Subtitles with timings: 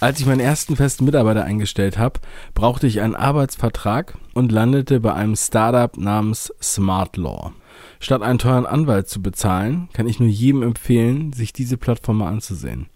[0.00, 2.20] Als ich meinen ersten festen Mitarbeiter eingestellt habe,
[2.54, 7.52] brauchte ich einen Arbeitsvertrag und landete bei einem Startup namens Smart Law.
[7.98, 12.28] Statt einen teuren Anwalt zu bezahlen, kann ich nur jedem empfehlen, sich diese Plattform mal
[12.28, 12.86] anzusehen.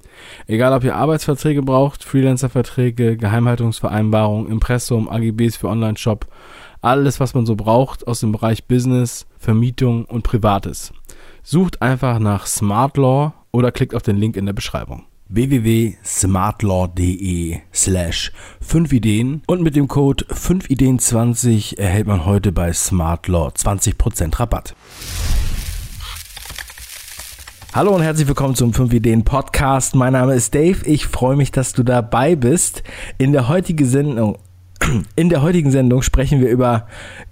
[0.47, 6.29] Egal ob ihr Arbeitsverträge braucht, Freelancerverträge, Geheimhaltungsvereinbarungen, Impressum, AGBs für Online-Shop,
[6.83, 10.93] alles was man so braucht aus dem Bereich Business, Vermietung und Privates.
[11.43, 15.05] Sucht einfach nach Smart Law oder klickt auf den Link in der Beschreibung
[15.35, 24.39] www.smartlaw.de slash 5 Ideen und mit dem Code 5ideen20 erhält man heute bei Smartlaw 20%
[24.39, 24.75] Rabatt.
[27.73, 29.95] Hallo und herzlich willkommen zum 5 Ideen Podcast.
[29.95, 30.85] Mein Name ist Dave.
[30.85, 32.83] Ich freue mich, dass du dabei bist.
[33.17, 34.37] In der heutigen Sendung
[35.17, 36.87] in der heutigen Sendung sprechen wir über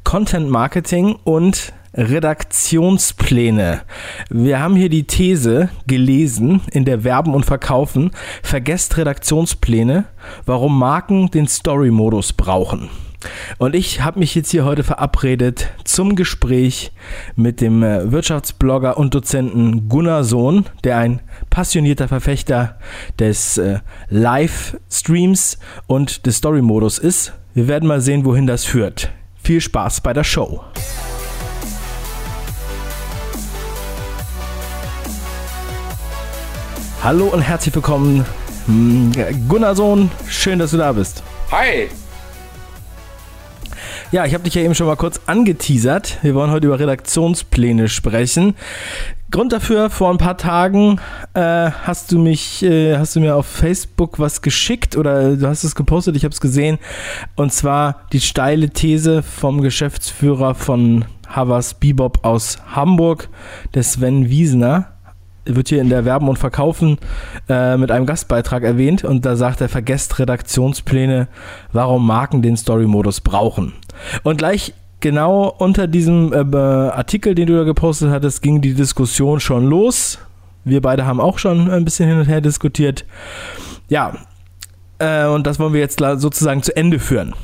[0.04, 3.82] Content Marketing und Redaktionspläne.
[4.28, 8.12] Wir haben hier die These gelesen in der Werben und Verkaufen.
[8.42, 10.04] Vergesst Redaktionspläne,
[10.46, 12.90] warum Marken den Story-Modus brauchen.
[13.58, 16.92] Und ich habe mich jetzt hier heute verabredet zum Gespräch
[17.36, 22.78] mit dem äh, Wirtschaftsblogger und Dozenten Gunnar Sohn, der ein passionierter Verfechter
[23.18, 27.34] des äh, Livestreams und des Story-Modus ist.
[27.52, 29.10] Wir werden mal sehen, wohin das führt.
[29.42, 30.62] Viel Spaß bei der Show.
[37.02, 38.26] Hallo und herzlich willkommen,
[38.66, 39.12] hm,
[39.48, 40.10] Gunnar Sohn.
[40.28, 41.22] Schön, dass du da bist.
[41.50, 41.88] Hi.
[44.12, 46.18] Ja, ich habe dich ja eben schon mal kurz angeteasert.
[46.20, 48.54] Wir wollen heute über Redaktionspläne sprechen.
[49.30, 51.00] Grund dafür, vor ein paar Tagen
[51.32, 55.64] äh, hast du mich, äh, hast du mir auf Facebook was geschickt oder du hast
[55.64, 56.78] es gepostet, ich habe es gesehen.
[57.34, 63.30] Und zwar die steile These vom Geschäftsführer von Havas Bebop aus Hamburg,
[63.72, 64.99] der Sven Wiesner
[65.44, 66.98] wird hier in der Werben und Verkaufen
[67.48, 71.28] äh, mit einem Gastbeitrag erwähnt und da sagt er, vergesst Redaktionspläne,
[71.72, 73.72] warum Marken den Story-Modus brauchen.
[74.22, 79.40] Und gleich genau unter diesem äh, Artikel, den du da gepostet hattest, ging die Diskussion
[79.40, 80.18] schon los.
[80.64, 83.04] Wir beide haben auch schon ein bisschen hin und her diskutiert.
[83.88, 84.12] Ja,
[84.98, 87.34] äh, und das wollen wir jetzt sozusagen zu Ende führen.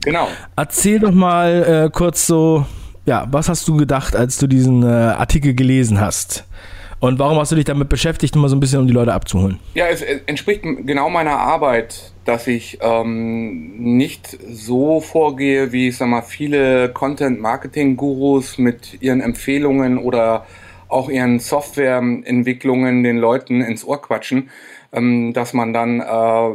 [0.00, 0.28] Genau.
[0.56, 2.64] Erzähl doch mal äh, kurz so,
[3.04, 6.44] ja, was hast du gedacht, als du diesen äh, Artikel gelesen hast?
[6.98, 9.60] Und warum hast du dich damit beschäftigt, mal so ein bisschen um die Leute abzuholen?
[9.74, 16.08] Ja, es entspricht genau meiner Arbeit, dass ich ähm, nicht so vorgehe, wie ich sag
[16.08, 20.46] mal, viele Content-Marketing-Gurus mit ihren Empfehlungen oder
[20.88, 24.50] auch ihren Softwareentwicklungen den Leuten ins Ohr quatschen,
[24.96, 26.54] ähm, dass man dann äh,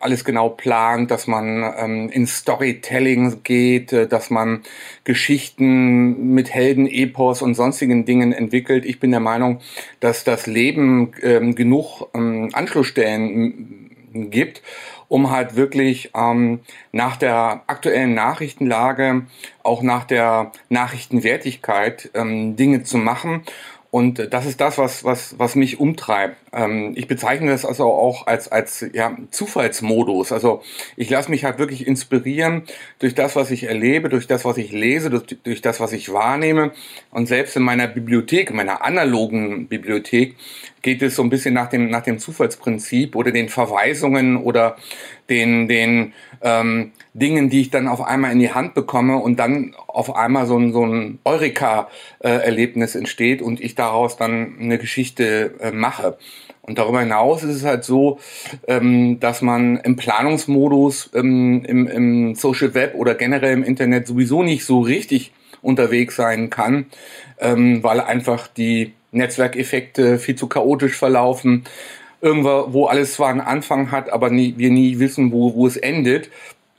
[0.00, 4.62] alles genau plant, dass man ähm, in Storytelling geht, äh, dass man
[5.04, 8.84] Geschichten mit Helden, Epos und sonstigen Dingen entwickelt.
[8.84, 9.60] Ich bin der Meinung,
[10.00, 13.90] dass das Leben ähm, genug ähm, Anschlussstellen
[14.30, 14.62] gibt,
[15.08, 16.60] um halt wirklich ähm,
[16.92, 19.22] nach der aktuellen Nachrichtenlage,
[19.62, 23.42] auch nach der Nachrichtenwertigkeit ähm, Dinge zu machen
[23.90, 26.36] und das ist das, was, was, was mich umtreibt.
[26.52, 30.32] Ähm, ich bezeichne das also auch als, als ja, Zufallsmodus.
[30.32, 30.62] Also
[30.96, 32.62] ich lasse mich halt wirklich inspirieren
[32.98, 36.12] durch das, was ich erlebe, durch das, was ich lese, durch, durch das, was ich
[36.12, 36.72] wahrnehme.
[37.10, 40.34] Und selbst in meiner Bibliothek, meiner analogen Bibliothek,
[40.86, 44.76] geht es so ein bisschen nach dem, nach dem Zufallsprinzip oder den Verweisungen oder
[45.28, 49.74] den, den ähm, Dingen, die ich dann auf einmal in die Hand bekomme und dann
[49.88, 55.72] auf einmal so ein, so ein Eureka-Erlebnis entsteht und ich daraus dann eine Geschichte äh,
[55.72, 56.18] mache.
[56.62, 58.20] Und darüber hinaus ist es halt so,
[58.68, 64.44] ähm, dass man im Planungsmodus ähm, im, im Social Web oder generell im Internet sowieso
[64.44, 65.32] nicht so richtig
[65.62, 66.86] unterwegs sein kann,
[67.40, 71.64] ähm, weil einfach die Netzwerkeffekte viel zu chaotisch verlaufen.
[72.20, 75.76] Irgendwo, wo alles zwar einen Anfang hat, aber nie, wir nie wissen, wo, wo es
[75.76, 76.30] endet.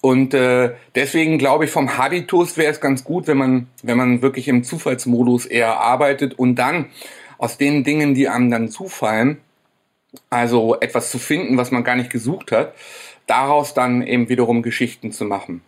[0.01, 4.21] Und äh, deswegen glaube ich, vom Habitus wäre es ganz gut, wenn man, wenn man
[4.21, 6.85] wirklich im Zufallsmodus eher arbeitet und dann
[7.37, 9.37] aus den Dingen, die einem dann zufallen,
[10.29, 12.73] also etwas zu finden, was man gar nicht gesucht hat,
[13.25, 15.61] daraus dann eben wiederum Geschichten zu machen.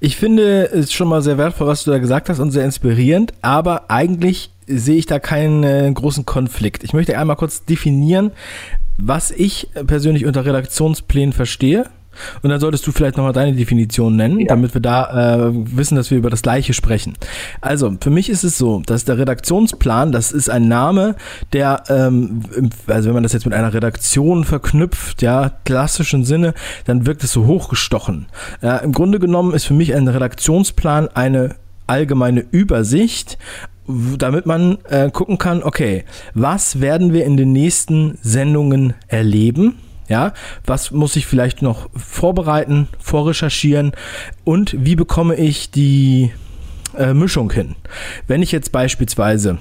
[0.00, 3.34] Ich finde es schon mal sehr wertvoll, was du da gesagt hast und sehr inspirierend,
[3.42, 6.84] aber eigentlich sehe ich da keinen äh, großen Konflikt.
[6.84, 8.30] Ich möchte einmal kurz definieren,
[8.96, 11.86] was ich persönlich unter Redaktionsplänen verstehe
[12.42, 14.46] und dann solltest du vielleicht nochmal deine Definition nennen, ja.
[14.48, 17.14] damit wir da äh, wissen, dass wir über das Gleiche sprechen.
[17.60, 21.16] Also, für mich ist es so, dass der Redaktionsplan, das ist ein Name,
[21.52, 22.42] der, ähm,
[22.86, 26.54] also wenn man das jetzt mit einer Redaktion verknüpft, ja, klassischen Sinne,
[26.84, 28.26] dann wirkt es so hochgestochen.
[28.62, 31.56] Ja, Im Grunde genommen ist für mich ein Redaktionsplan eine
[31.86, 33.38] allgemeine Übersicht,
[34.18, 36.04] damit man äh, gucken kann, okay,
[36.34, 39.78] was werden wir in den nächsten Sendungen erleben?
[40.08, 40.32] Ja,
[40.64, 43.92] was muss ich vielleicht noch vorbereiten, vorrecherchieren
[44.44, 46.32] und wie bekomme ich die
[46.96, 47.76] äh, Mischung hin?
[48.26, 49.58] Wenn ich jetzt beispielsweise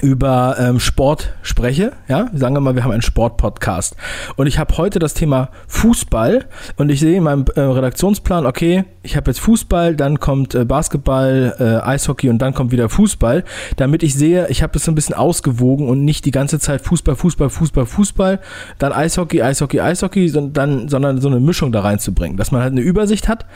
[0.00, 3.96] über ähm, Sport spreche, ja, sagen wir mal, wir haben einen Sportpodcast.
[4.36, 6.46] Und ich habe heute das Thema Fußball
[6.76, 10.64] und ich sehe in meinem äh, Redaktionsplan, okay, ich habe jetzt Fußball, dann kommt äh,
[10.64, 13.44] Basketball, äh, Eishockey und dann kommt wieder Fußball,
[13.76, 16.82] damit ich sehe, ich habe das so ein bisschen ausgewogen und nicht die ganze Zeit
[16.82, 18.40] Fußball, Fußball, Fußball, Fußball,
[18.78, 22.80] dann Eishockey, Eishockey, Eishockey, sondern, sondern so eine Mischung da reinzubringen, dass man halt eine
[22.80, 23.46] Übersicht hat.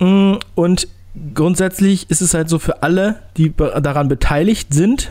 [0.00, 0.88] Mm, und
[1.34, 5.10] grundsätzlich ist es halt so für alle, die daran beteiligt sind,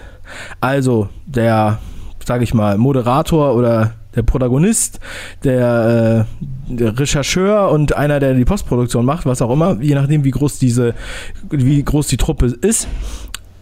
[0.61, 1.79] also der,
[2.25, 4.99] sage ich mal, Moderator oder der Protagonist,
[5.43, 6.25] der,
[6.69, 10.31] äh, der, Rechercheur und einer, der die Postproduktion macht, was auch immer, je nachdem, wie
[10.31, 10.95] groß diese,
[11.49, 12.87] wie groß die Truppe ist,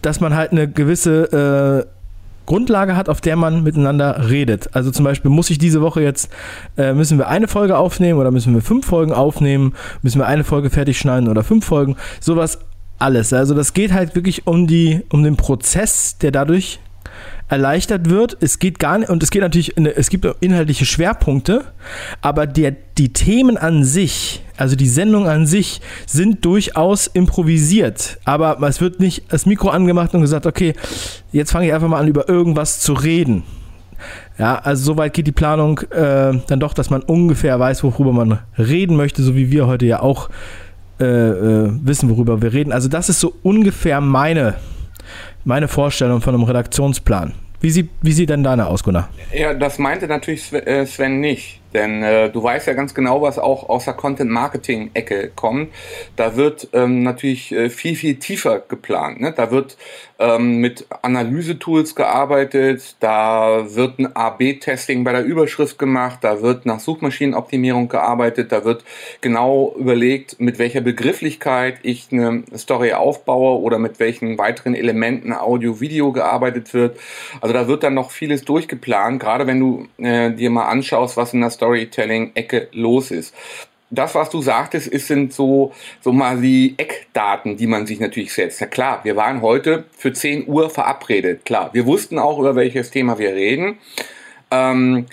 [0.02, 1.96] dass man halt eine gewisse äh,
[2.46, 4.70] Grundlage hat, auf der man miteinander redet.
[4.74, 6.30] Also zum Beispiel muss ich diese Woche jetzt,
[6.78, 9.74] äh, müssen wir eine Folge aufnehmen oder müssen wir fünf Folgen aufnehmen,
[10.04, 12.60] müssen wir eine Folge fertig schneiden oder fünf Folgen, sowas
[13.00, 13.34] alles.
[13.34, 16.80] Also das geht halt wirklich um die, um den Prozess, der dadurch
[17.48, 18.38] erleichtert wird.
[18.40, 21.66] Es geht gar nicht, und es geht natürlich, es gibt inhaltliche Schwerpunkte,
[22.22, 28.20] aber der, die Themen an sich, also die Sendung an sich, sind durchaus improvisiert.
[28.26, 30.74] Aber es wird nicht das Mikro angemacht und gesagt, okay,
[31.32, 33.44] jetzt fange ich einfach mal an, über irgendwas zu reden.
[34.38, 38.40] Ja, also soweit geht die Planung äh, dann doch, dass man ungefähr weiß, worüber man
[38.58, 40.30] reden möchte, so wie wir heute ja auch
[41.00, 42.72] äh, äh, wissen, worüber wir reden.
[42.72, 44.56] Also das ist so ungefähr meine,
[45.44, 47.34] meine Vorstellung von einem Redaktionsplan.
[47.60, 49.10] Wie sieht, wie sieht denn deine aus, Gunnar?
[49.34, 51.62] Ja, das meinte natürlich äh, Sven nicht.
[51.76, 55.74] Denn äh, du weißt ja ganz genau, was auch aus der Content-Marketing-Ecke kommt.
[56.16, 59.20] Da wird ähm, natürlich äh, viel, viel tiefer geplant.
[59.20, 59.34] Ne?
[59.36, 59.76] Da wird
[60.18, 66.80] ähm, mit Analyse-Tools gearbeitet, da wird ein A-B-Testing bei der Überschrift gemacht, da wird nach
[66.80, 68.86] Suchmaschinenoptimierung gearbeitet, da wird
[69.20, 75.82] genau überlegt, mit welcher Begrifflichkeit ich eine Story aufbaue oder mit welchen weiteren Elementen Audio,
[75.82, 76.98] Video gearbeitet wird.
[77.42, 81.34] Also da wird dann noch vieles durchgeplant, gerade wenn du äh, dir mal anschaust, was
[81.34, 83.34] in der Story Storytelling-Ecke los ist.
[83.92, 88.34] Das, was du sagtest, ist, sind so, so mal die Eckdaten, die man sich natürlich
[88.34, 88.60] setzt.
[88.60, 91.46] Ja klar, wir waren heute für 10 Uhr verabredet.
[91.46, 93.78] Klar, wir wussten auch, über welches Thema wir reden.
[94.52, 95.06] Ähm,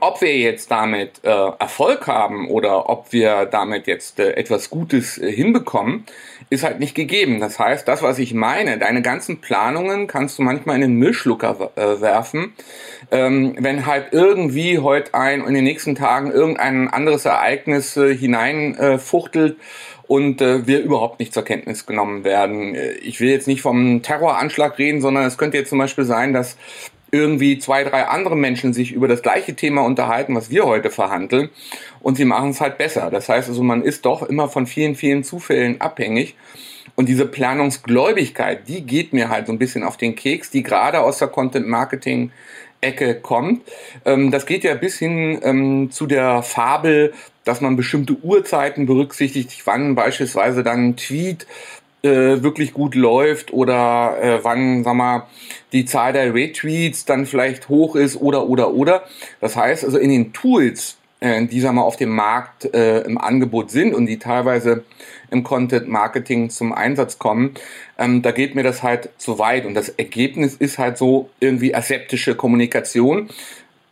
[0.00, 5.16] ob wir jetzt damit äh, Erfolg haben oder ob wir damit jetzt äh, etwas Gutes
[5.16, 6.04] äh, hinbekommen,
[6.48, 7.40] ist halt nicht gegeben.
[7.40, 11.72] Das heißt, das, was ich meine, deine ganzen Planungen kannst du manchmal in den Mischlucker
[11.76, 12.52] äh, werfen,
[13.10, 19.56] ähm, wenn halt irgendwie heute ein in den nächsten Tagen irgendein anderes Ereignis äh, hineinfuchtelt
[20.06, 22.74] und äh, wir überhaupt nicht zur Kenntnis genommen werden.
[22.74, 26.32] Äh, ich will jetzt nicht vom Terroranschlag reden, sondern es könnte jetzt zum Beispiel sein,
[26.32, 26.56] dass
[27.16, 31.50] irgendwie zwei, drei andere Menschen sich über das gleiche Thema unterhalten, was wir heute verhandeln,
[32.00, 33.10] und sie machen es halt besser.
[33.10, 36.36] Das heißt also, man ist doch immer von vielen, vielen Zufällen abhängig.
[36.94, 41.00] Und diese Planungsgläubigkeit, die geht mir halt so ein bisschen auf den Keks, die gerade
[41.00, 42.30] aus der Content Marketing
[42.80, 43.62] Ecke kommt.
[44.04, 47.12] Ähm, das geht ja bis hin ähm, zu der Fabel,
[47.44, 51.46] dass man bestimmte Uhrzeiten berücksichtigt, wann beispielsweise dann ein Tweet
[52.02, 55.26] äh, wirklich gut läuft oder äh, wann, sag mal,
[55.72, 59.04] die Zahl der Retweets dann vielleicht hoch ist oder oder oder.
[59.40, 63.18] Das heißt also in den Tools, äh, die sag mal auf dem Markt äh, im
[63.18, 64.84] Angebot sind und die teilweise
[65.30, 67.54] im Content Marketing zum Einsatz kommen,
[67.98, 71.74] ähm, da geht mir das halt zu weit und das Ergebnis ist halt so irgendwie
[71.74, 73.28] aseptische Kommunikation,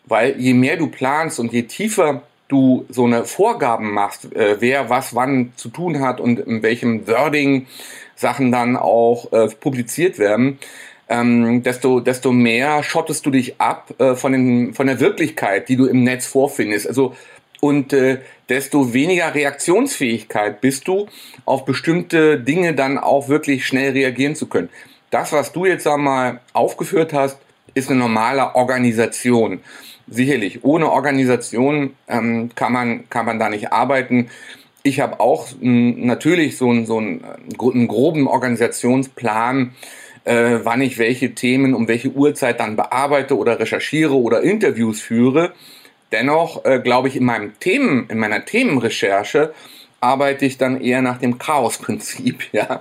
[0.06, 4.90] weil je mehr du planst und je tiefer du so eine Vorgaben machst, äh, wer
[4.90, 7.66] was wann zu tun hat und in welchem Wording
[8.16, 10.58] Sachen dann auch äh, publiziert werden,
[11.08, 15.76] ähm, desto, desto mehr schottest du dich ab äh, von, den, von der Wirklichkeit, die
[15.76, 16.86] du im Netz vorfindest.
[16.86, 17.14] Also,
[17.60, 21.06] und äh, desto weniger Reaktionsfähigkeit bist du,
[21.44, 24.68] auf bestimmte Dinge dann auch wirklich schnell reagieren zu können.
[25.10, 27.38] Das, was du jetzt einmal aufgeführt hast,
[27.74, 29.60] ist eine normale Organisation.
[30.06, 34.28] Sicherlich, ohne Organisation ähm, kann, man, kann man da nicht arbeiten
[34.86, 39.72] ich habe auch hm, natürlich so, ein, so einen, einen groben Organisationsplan,
[40.24, 45.52] äh, wann ich welche Themen um welche Uhrzeit dann bearbeite oder recherchiere oder Interviews führe.
[46.12, 49.54] Dennoch äh, glaube ich in meinem Themen, in meiner Themenrecherche
[50.04, 52.80] arbeite ich dann eher nach dem Chaos-Prinzip, ja.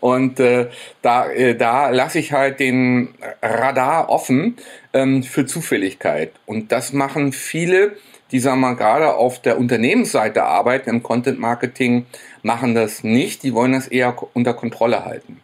[0.00, 0.68] Und äh,
[1.02, 4.56] da, äh, da lasse ich halt den Radar offen
[4.92, 6.32] ähm, für Zufälligkeit.
[6.46, 7.96] Und das machen viele
[8.32, 12.06] die sagen wir gerade auf der Unternehmensseite arbeiten im Content Marketing,
[12.42, 13.42] machen das nicht.
[13.42, 15.40] Die wollen das eher unter Kontrolle halten.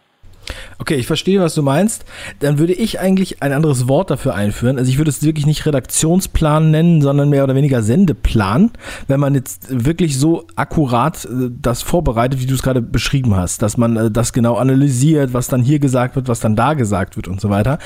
[0.79, 2.05] Okay, ich verstehe, was du meinst.
[2.41, 4.79] Dann würde ich eigentlich ein anderes Wort dafür einführen.
[4.79, 8.71] Also ich würde es wirklich nicht Redaktionsplan nennen, sondern mehr oder weniger Sendeplan,
[9.07, 13.63] wenn man jetzt wirklich so akkurat äh, das vorbereitet, wie du es gerade beschrieben hast,
[13.63, 17.17] dass man äh, das genau analysiert, was dann hier gesagt wird, was dann da gesagt
[17.17, 17.79] wird und so weiter.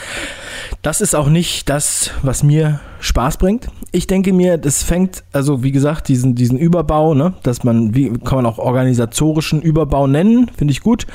[0.82, 3.68] Das ist auch nicht das, was mir Spaß bringt.
[3.90, 8.10] Ich denke mir, das fängt, also wie gesagt, diesen, diesen Überbau, ne, dass man, wie
[8.10, 11.06] kann man auch organisatorischen Überbau nennen, finde ich gut.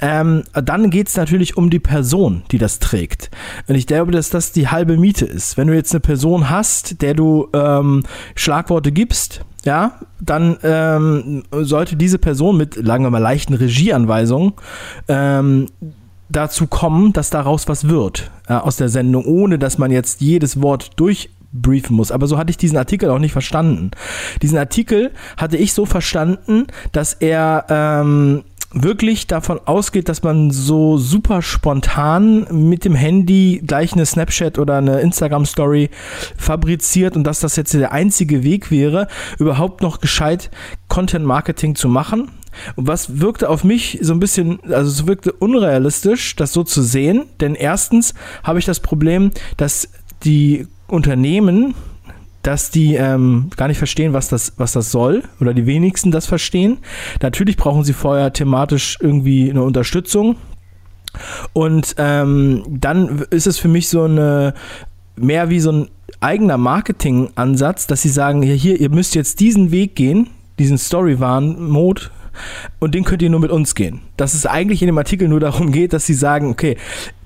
[0.00, 3.30] Ähm, dann geht es natürlich um die Person, die das trägt.
[3.66, 5.56] Und ich glaube, dass das die halbe Miete ist.
[5.56, 8.02] Wenn du jetzt eine Person hast, der du ähm,
[8.34, 14.52] Schlagworte gibst, ja, dann ähm, sollte diese Person mit, sagen wir mal, leichten Regieanweisungen
[15.08, 15.66] ähm,
[16.28, 20.62] dazu kommen, dass daraus was wird äh, aus der Sendung, ohne dass man jetzt jedes
[20.62, 22.12] Wort durchbriefen muss.
[22.12, 23.90] Aber so hatte ich diesen Artikel auch nicht verstanden.
[24.42, 30.98] Diesen Artikel hatte ich so verstanden, dass er ähm, wirklich davon ausgeht, dass man so
[30.98, 35.90] super spontan mit dem Handy gleich eine Snapchat oder eine Instagram-Story
[36.36, 39.08] fabriziert und dass das jetzt der einzige Weg wäre,
[39.38, 40.50] überhaupt noch gescheit
[40.88, 42.30] Content-Marketing zu machen.
[42.74, 46.82] Und was wirkte auf mich so ein bisschen, also es wirkte unrealistisch, das so zu
[46.82, 49.88] sehen, denn erstens habe ich das Problem, dass
[50.24, 51.74] die Unternehmen
[52.46, 56.26] dass die ähm, gar nicht verstehen, was das, was das soll oder die wenigsten das
[56.26, 56.78] verstehen.
[57.20, 60.36] Natürlich brauchen sie vorher thematisch irgendwie eine Unterstützung.
[61.52, 64.54] Und ähm, dann ist es für mich so eine
[65.16, 65.88] mehr wie so ein
[66.20, 72.02] eigener Marketing-Ansatz, dass sie sagen, ja, hier, ihr müsst jetzt diesen Weg gehen, diesen Story-Warn-Mode,
[72.78, 74.02] und den könnt ihr nur mit uns gehen.
[74.16, 76.76] Dass es eigentlich in dem Artikel nur darum geht, dass sie sagen, okay,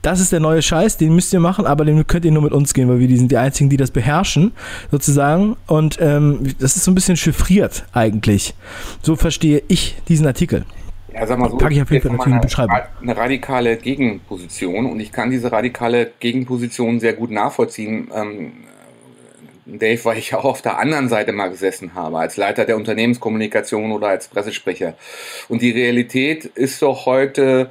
[0.03, 2.53] das ist der neue Scheiß, den müsst ihr machen, aber den könnt ihr nur mit
[2.53, 4.53] uns gehen, weil wir die sind die einzigen, die das beherrschen,
[4.91, 5.57] sozusagen.
[5.67, 8.55] Und ähm, das ist so ein bisschen chiffriert eigentlich.
[9.03, 10.65] So verstehe ich diesen Artikel.
[11.13, 12.77] Ja, sag mal so, ich auf jeden Fall natürlich eine, Beschreibung.
[13.03, 18.09] Eine radikale Gegenposition und ich kann diese radikale Gegenposition sehr gut nachvollziehen.
[18.15, 18.53] Ähm,
[19.79, 23.93] Dave, weil ich auch auf der anderen Seite mal gesessen habe, als Leiter der Unternehmenskommunikation
[23.93, 24.95] oder als Pressesprecher.
[25.49, 27.71] Und die Realität ist doch heute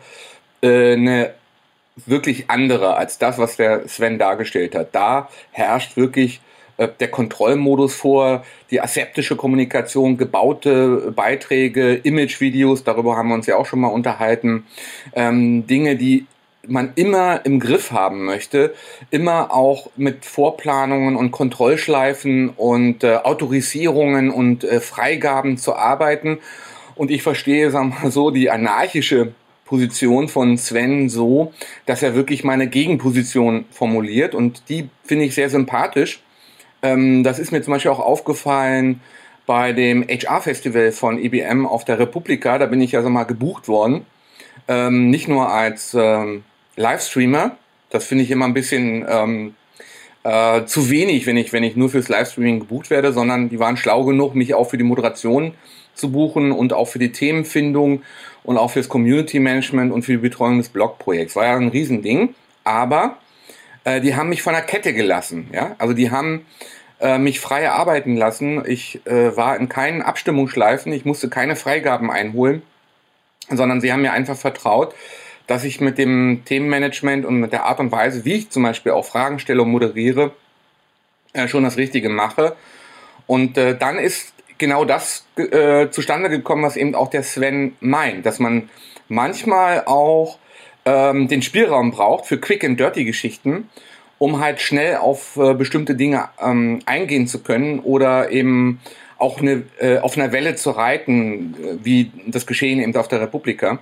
[0.62, 1.34] äh, eine
[2.06, 4.96] wirklich andere als das, was der Sven dargestellt hat.
[4.96, 6.42] Da herrscht wirklich
[6.78, 13.58] äh, der Kontrollmodus vor, die aseptische Kommunikation, gebaute Beiträge, Imagevideos, darüber haben wir uns ja
[13.58, 14.66] auch schon mal unterhalten,
[15.14, 16.26] ähm, Dinge, die
[16.70, 18.74] man immer im Griff haben möchte,
[19.12, 26.40] immer auch mit Vorplanungen und Kontrollschleifen und äh, Autorisierungen und äh, Freigaben zu arbeiten.
[26.96, 29.34] Und ich verstehe, sagen wir mal so, die anarchische
[29.66, 31.54] Position von Sven so,
[31.86, 36.24] dass er wirklich meine Gegenposition formuliert und die finde ich sehr sympathisch.
[36.82, 39.02] Ähm, das ist mir zum Beispiel auch aufgefallen
[39.46, 42.58] bei dem HR-Festival von IBM auf der Republika.
[42.58, 44.06] Da bin ich ja so mal gebucht worden.
[44.68, 46.44] Ähm, nicht nur als ähm,
[46.76, 47.58] Livestreamer.
[47.90, 49.56] Das finde ich immer ein bisschen ähm,
[50.24, 53.78] äh, zu wenig, wenn ich, wenn ich nur fürs Livestreaming gebucht werde, sondern die waren
[53.78, 55.54] schlau genug, mich auch für die Moderation
[55.96, 58.04] zu buchen und auch für die Themenfindung
[58.44, 61.36] und auch fürs Community Management und für die Betreuung des Blogprojekts.
[61.36, 63.18] War ja ein Riesending, aber
[63.84, 65.50] äh, die haben mich von der Kette gelassen.
[65.54, 65.76] Ja?
[65.78, 66.46] Also die haben
[67.00, 68.64] äh, mich frei arbeiten lassen.
[68.66, 72.62] Ich äh, war in keinen Abstimmungsschleifen, ich musste keine Freigaben einholen,
[73.50, 74.94] sondern sie haben mir einfach vertraut,
[75.50, 78.92] dass ich mit dem Themenmanagement und mit der Art und Weise, wie ich zum Beispiel
[78.92, 80.32] auch Fragen stelle und moderiere,
[81.34, 82.56] äh, schon das Richtige mache.
[83.26, 88.28] Und äh, dann ist genau das äh, zustande gekommen, was eben auch der Sven meint,
[88.28, 88.70] dass man
[89.08, 90.38] manchmal auch
[90.86, 93.70] ähm, den Spielraum braucht für Quick and Dirty Geschichten,
[94.20, 98.82] um halt schnell auf äh, bestimmte Dinge ähm, eingehen zu können oder eben
[99.18, 103.20] auch eine, äh, auf einer Welle zu reiten, äh, wie das Geschehen eben auf der
[103.20, 103.80] Republika.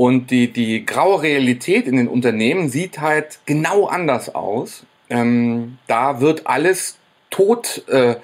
[0.00, 4.84] Und die, die graue Realität in den Unternehmen sieht halt genau anders aus.
[5.10, 6.98] Ähm, da wird alles
[7.30, 8.14] tot äh,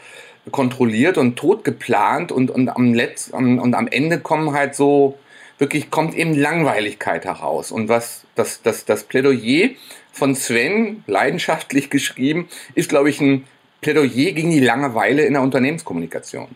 [0.53, 5.19] kontrolliert und tot geplant und, und, am Letz und, und am Ende kommen halt so,
[5.59, 7.73] wirklich kommt eben Langweiligkeit heraus.
[7.73, 9.71] Und was das, das, das Plädoyer
[10.13, 13.47] von Sven, leidenschaftlich geschrieben, ist, glaube ich, ein
[13.81, 16.47] Plädoyer gegen die Langeweile in der Unternehmenskommunikation.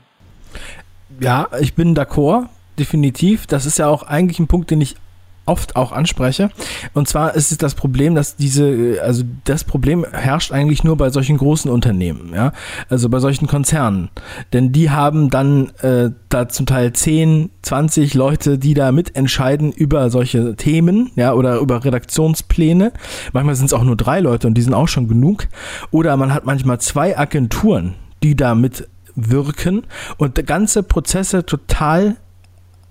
[1.19, 2.47] Ja, ich bin d'accord,
[2.79, 3.49] definitiv.
[3.49, 4.95] Das ist ja auch eigentlich ein Punkt, den ich
[5.49, 6.51] oft auch anspreche.
[6.95, 11.11] Und zwar ist es das Problem, dass diese, also das Problem herrscht eigentlich nur bei
[11.11, 12.53] solchen großen Unternehmen, ja,
[12.89, 14.11] also bei solchen Konzernen.
[14.53, 20.11] Denn die haben dann äh, da zum Teil 10, 20 Leute, die da mitentscheiden über
[20.11, 22.93] solche Themen, ja, oder über Redaktionspläne.
[23.33, 25.49] Manchmal sind es auch nur drei Leute und die sind auch schon genug.
[25.91, 29.87] Oder man hat manchmal zwei Agenturen, die da mitwirken
[30.19, 32.17] und ganze Prozesse total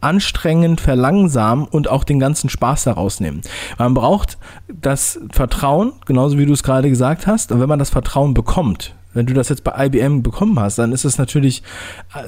[0.01, 3.41] anstrengend verlangsamen und auch den ganzen Spaß daraus nehmen.
[3.77, 4.37] Man braucht
[4.67, 7.51] das Vertrauen, genauso wie du es gerade gesagt hast.
[7.51, 10.91] Und wenn man das Vertrauen bekommt, wenn du das jetzt bei IBM bekommen hast, dann
[10.91, 11.63] ist es natürlich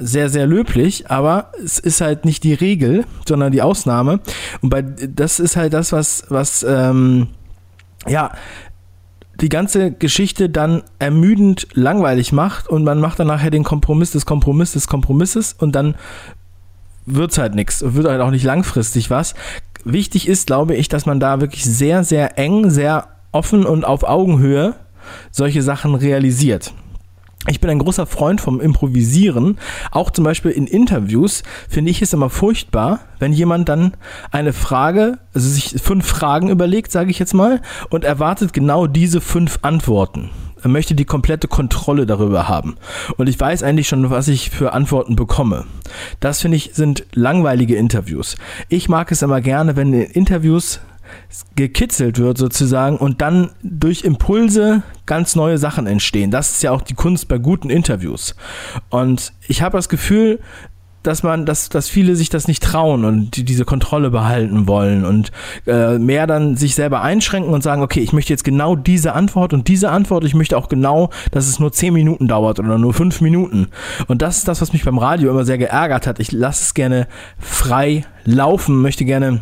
[0.00, 4.18] sehr, sehr löblich, aber es ist halt nicht die Regel, sondern die Ausnahme.
[4.60, 7.28] Und bei das ist halt das, was, was ähm,
[8.08, 8.32] ja,
[9.40, 14.26] die ganze Geschichte dann ermüdend langweilig macht und man macht dann nachher den Kompromiss des
[14.26, 15.94] Kompromisses des Kompromisses und dann
[17.06, 19.34] wird es halt nichts, wird halt auch nicht langfristig was.
[19.84, 24.04] Wichtig ist, glaube ich, dass man da wirklich sehr, sehr eng, sehr offen und auf
[24.04, 24.74] Augenhöhe
[25.30, 26.74] solche Sachen realisiert.
[27.48, 29.58] Ich bin ein großer Freund vom Improvisieren.
[29.92, 33.94] Auch zum Beispiel in Interviews finde ich es immer furchtbar, wenn jemand dann
[34.30, 39.22] eine Frage, also sich fünf Fragen überlegt, sage ich jetzt mal, und erwartet genau diese
[39.22, 40.28] fünf Antworten.
[40.64, 42.76] Möchte die komplette Kontrolle darüber haben.
[43.16, 45.66] Und ich weiß eigentlich schon, was ich für Antworten bekomme.
[46.20, 48.36] Das finde ich sind langweilige Interviews.
[48.68, 50.80] Ich mag es immer gerne, wenn in Interviews
[51.56, 56.30] gekitzelt wird sozusagen und dann durch Impulse ganz neue Sachen entstehen.
[56.30, 58.34] Das ist ja auch die Kunst bei guten Interviews.
[58.90, 60.40] Und ich habe das Gefühl,
[61.02, 65.04] dass man, dass, dass viele sich das nicht trauen und die, diese Kontrolle behalten wollen
[65.04, 65.32] und
[65.66, 69.52] äh, mehr dann sich selber einschränken und sagen, okay, ich möchte jetzt genau diese Antwort
[69.52, 72.92] und diese Antwort, ich möchte auch genau, dass es nur zehn Minuten dauert oder nur
[72.92, 73.68] fünf Minuten.
[74.08, 76.20] Und das ist das, was mich beim Radio immer sehr geärgert hat.
[76.20, 79.40] Ich lasse es gerne frei laufen, möchte gerne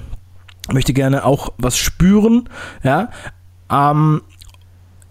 [0.72, 2.48] möchte gerne auch was spüren,
[2.82, 3.08] ja.
[3.70, 4.22] Ähm,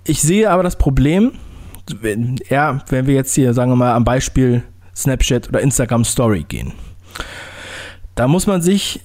[0.03, 1.31] ich sehe aber das Problem,
[1.99, 4.63] wenn, ja, wenn wir jetzt hier, sagen wir mal, am Beispiel
[4.97, 6.73] Snapchat oder Instagram Story gehen.
[8.15, 9.01] Da muss man sich,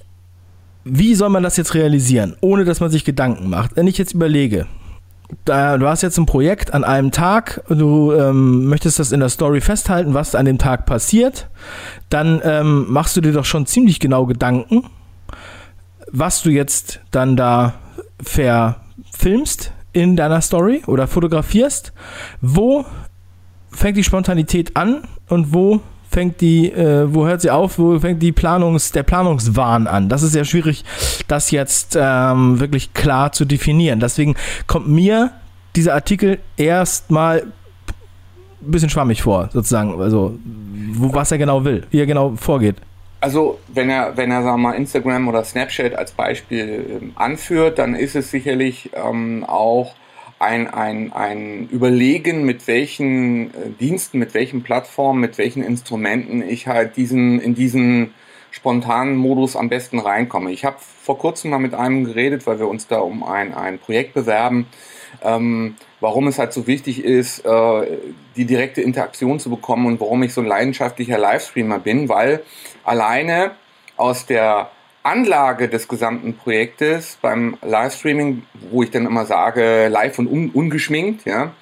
[0.84, 3.76] wie soll man das jetzt realisieren, ohne dass man sich Gedanken macht?
[3.76, 4.66] Wenn ich jetzt überlege,
[5.44, 9.28] da, du hast jetzt ein Projekt an einem Tag, du ähm, möchtest das in der
[9.28, 11.48] Story festhalten, was an dem Tag passiert,
[12.10, 14.84] dann ähm, machst du dir doch schon ziemlich genau Gedanken,
[16.10, 17.74] was du jetzt dann da
[18.22, 21.92] verfilmst in deiner Story oder fotografierst,
[22.40, 22.84] wo
[23.70, 28.22] fängt die Spontanität an und wo fängt die, äh, wo hört sie auf, wo fängt
[28.22, 30.10] die Planungs, der Planungswahn an?
[30.10, 30.84] Das ist sehr schwierig,
[31.26, 33.98] das jetzt ähm, wirklich klar zu definieren.
[33.98, 35.30] Deswegen kommt mir
[35.74, 40.38] dieser Artikel erstmal ein bisschen schwammig vor, sozusagen, also
[40.92, 42.76] wo, was er genau will, wie er genau vorgeht.
[43.22, 47.78] Also wenn er, wenn er sagen wir mal, Instagram oder Snapchat als Beispiel ähm, anführt,
[47.78, 49.94] dann ist es sicherlich ähm, auch
[50.42, 56.66] ein, ein, ein Überlegen, mit welchen äh, Diensten, mit welchen Plattformen, mit welchen Instrumenten ich
[56.66, 58.12] halt diesen, in diesen
[58.50, 60.52] spontanen Modus am besten reinkomme.
[60.52, 63.78] Ich habe vor kurzem mal mit einem geredet, weil wir uns da um ein, ein
[63.78, 64.66] Projekt bewerben,
[65.22, 67.98] ähm, warum es halt so wichtig ist, äh,
[68.36, 72.42] die direkte Interaktion zu bekommen und warum ich so ein leidenschaftlicher Livestreamer bin, weil
[72.84, 73.52] alleine
[73.96, 74.70] aus der
[75.02, 81.24] Anlage des gesamten Projektes beim Livestreaming, wo ich dann immer sage, live und un ungeschminkt,
[81.26, 81.52] ja,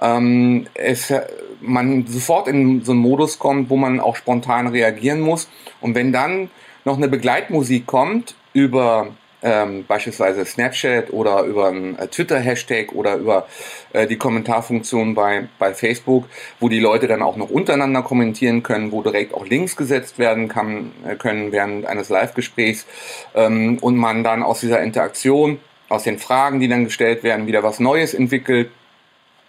[0.00, 1.12] ähm, es,
[1.60, 5.48] man sofort in so einen Modus kommt, wo man auch spontan reagieren muss.
[5.80, 6.50] Und wenn dann
[6.84, 9.08] noch eine Begleitmusik kommt über
[9.42, 13.46] ähm, beispielsweise Snapchat oder über einen äh, Twitter-Hashtag oder über
[13.92, 16.26] äh, die Kommentarfunktion bei, bei Facebook,
[16.58, 20.48] wo die Leute dann auch noch untereinander kommentieren können, wo direkt auch Links gesetzt werden
[20.48, 22.86] kann, äh, können während eines Live-Gesprächs.
[23.34, 27.62] Ähm, und man dann aus dieser Interaktion, aus den Fragen, die dann gestellt werden, wieder
[27.62, 28.70] was Neues entwickelt,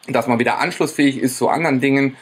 [0.08, 2.16] dass man wieder anschlussfähig ist zu anderen Dingen,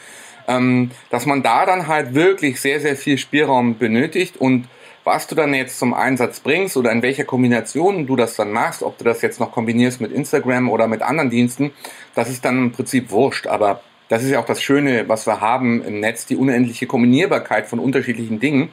[0.47, 4.67] ähm, dass man da dann halt wirklich sehr, sehr viel Spielraum benötigt und
[5.09, 8.83] was du dann jetzt zum Einsatz bringst oder in welcher Kombination du das dann machst,
[8.83, 11.71] ob du das jetzt noch kombinierst mit Instagram oder mit anderen Diensten,
[12.13, 13.47] das ist dann im Prinzip wurscht.
[13.47, 17.65] Aber das ist ja auch das Schöne, was wir haben im Netz, die unendliche Kombinierbarkeit
[17.65, 18.69] von unterschiedlichen Dingen.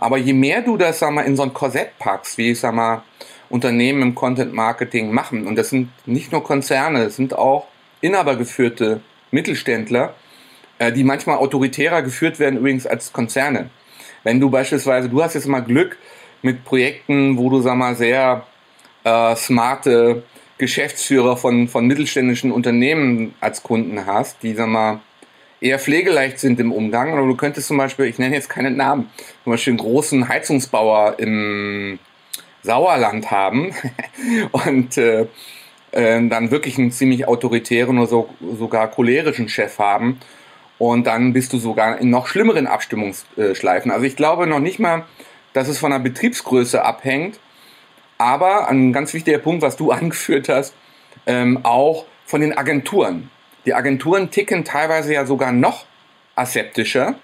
[0.00, 2.74] Aber je mehr du das, sag mal, in so ein Korsett packst, wie ich sag
[2.74, 3.02] mal,
[3.48, 7.68] Unternehmen im Content Marketing machen, und das sind nicht nur Konzerne, es sind auch
[8.00, 10.14] inhabergeführte Mittelständler,
[10.78, 13.70] äh, die manchmal autoritärer geführt werden übrigens als Konzerne.
[14.28, 15.96] Wenn du beispielsweise, du hast jetzt mal Glück
[16.42, 18.44] mit Projekten, wo du, sag mal, sehr
[19.02, 20.22] äh, smarte
[20.58, 25.00] Geschäftsführer von, von mittelständischen Unternehmen als Kunden hast, die, sag mal,
[25.62, 27.14] eher pflegeleicht sind im Umgang.
[27.14, 29.08] Oder du könntest zum Beispiel, ich nenne jetzt keinen Namen,
[29.44, 31.98] zum Beispiel einen großen Heizungsbauer im
[32.62, 33.72] Sauerland haben
[34.52, 35.22] und äh,
[35.92, 40.20] äh, dann wirklich einen ziemlich autoritären oder so, sogar cholerischen Chef haben
[40.78, 43.90] und dann bist du sogar in noch schlimmeren Abstimmungsschleifen.
[43.90, 45.04] Also ich glaube noch nicht mal,
[45.52, 47.40] dass es von der Betriebsgröße abhängt,
[48.16, 50.74] aber ein ganz wichtiger Punkt, was du angeführt hast,
[51.26, 53.30] ähm, auch von den Agenturen.
[53.66, 55.84] Die Agenturen ticken teilweise ja sogar noch
[56.36, 57.16] aseptischer.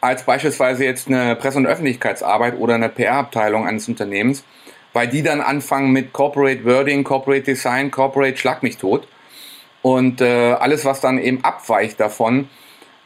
[0.00, 4.44] als beispielsweise jetzt eine Presse- und Öffentlichkeitsarbeit oder eine PR-Abteilung eines Unternehmens,
[4.92, 9.08] weil die dann anfangen mit Corporate Wording, Corporate Design, Corporate Schlag mich tot.
[9.80, 12.50] Und äh, alles, was dann eben abweicht davon,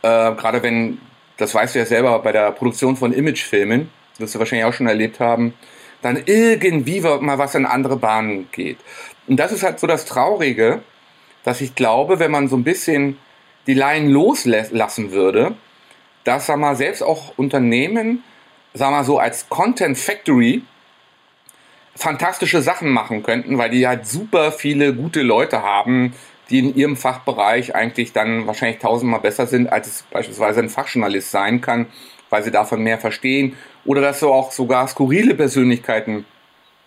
[0.02, 1.00] äh, gerade wenn,
[1.36, 4.88] das weißt du ja selber, bei der Produktion von Imagefilmen, wirst du wahrscheinlich auch schon
[4.88, 5.54] erlebt haben,
[6.02, 8.78] dann irgendwie mal was in andere Bahnen geht.
[9.26, 10.82] Und das ist halt so das Traurige,
[11.44, 13.18] dass ich glaube, wenn man so ein bisschen
[13.66, 15.54] die Laien loslassen würde,
[16.24, 18.22] dass, sag mal, selbst auch Unternehmen,
[18.74, 20.62] sag mal so als Content Factory
[21.94, 26.14] fantastische Sachen machen könnten, weil die halt super viele gute Leute haben,
[26.50, 31.30] die in ihrem Fachbereich eigentlich dann wahrscheinlich tausendmal besser sind, als es beispielsweise ein Fachjournalist
[31.30, 31.86] sein kann,
[32.30, 33.56] weil sie davon mehr verstehen.
[33.84, 36.24] Oder dass du auch sogar skurrile Persönlichkeiten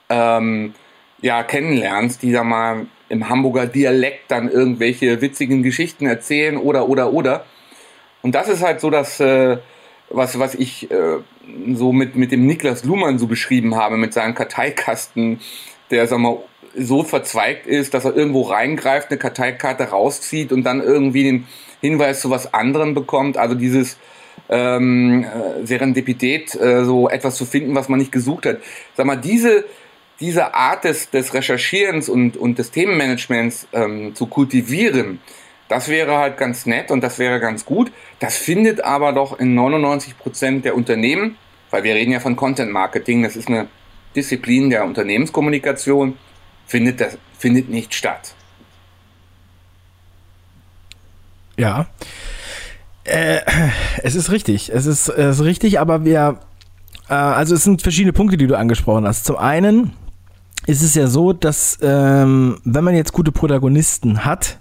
[0.10, 0.74] ähm,
[1.22, 7.14] ja, kennenlernst, die da mal im Hamburger Dialekt dann irgendwelche witzigen Geschichten erzählen oder, oder,
[7.14, 7.46] oder.
[8.22, 9.58] Und das ist halt so das, äh,
[10.10, 11.18] was, was ich äh,
[11.74, 15.40] so mit, mit dem Niklas Luhmann so beschrieben habe, mit seinem Karteikasten,
[15.90, 16.38] der, sag mal,
[16.78, 21.48] so verzweigt ist, dass er irgendwo reingreift, eine Karteikarte rauszieht und dann irgendwie den
[21.82, 23.38] Hinweis zu was anderem bekommt.
[23.38, 23.98] Also dieses
[24.50, 28.58] ähm, äh, Serendipität, äh, so etwas zu finden, was man nicht gesucht hat.
[28.96, 29.66] Sag mal, diese,
[30.20, 35.20] diese Art des, des Recherchierens und, und des Themenmanagements ähm, zu kultivieren,
[35.72, 37.94] das wäre halt ganz nett und das wäre ganz gut.
[38.20, 41.38] Das findet aber doch in 99 Prozent der Unternehmen,
[41.70, 43.68] weil wir reden ja von Content Marketing, das ist eine
[44.14, 46.18] Disziplin der Unternehmenskommunikation,
[46.72, 48.34] findet das findet nicht statt.
[51.58, 51.88] Ja.
[53.04, 53.42] Äh,
[54.04, 54.72] es ist richtig.
[54.74, 56.40] Es ist, es ist richtig, aber wir,
[57.10, 59.26] äh, also es sind verschiedene Punkte, die du angesprochen hast.
[59.26, 59.94] Zum einen
[60.66, 64.60] ist es ja so, dass ähm, wenn man jetzt gute Protagonisten hat,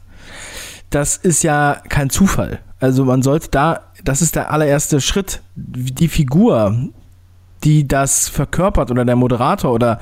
[0.88, 2.58] das ist ja kein Zufall.
[2.80, 5.42] Also man sollte da, das ist der allererste Schritt.
[5.54, 6.88] Die Figur,
[7.64, 10.00] die das verkörpert oder der Moderator oder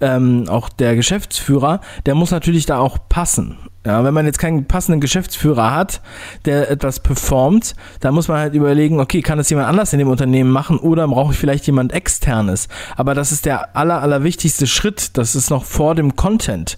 [0.00, 3.58] ähm, auch der Geschäftsführer, der muss natürlich da auch passen.
[3.86, 6.02] Ja, wenn man jetzt keinen passenden Geschäftsführer hat,
[6.44, 10.08] der etwas performt, dann muss man halt überlegen, okay, kann das jemand anders in dem
[10.08, 12.68] Unternehmen machen oder brauche ich vielleicht jemand externes?
[12.96, 15.16] Aber das ist der aller, aller wichtigste Schritt.
[15.16, 16.76] Das ist noch vor dem Content.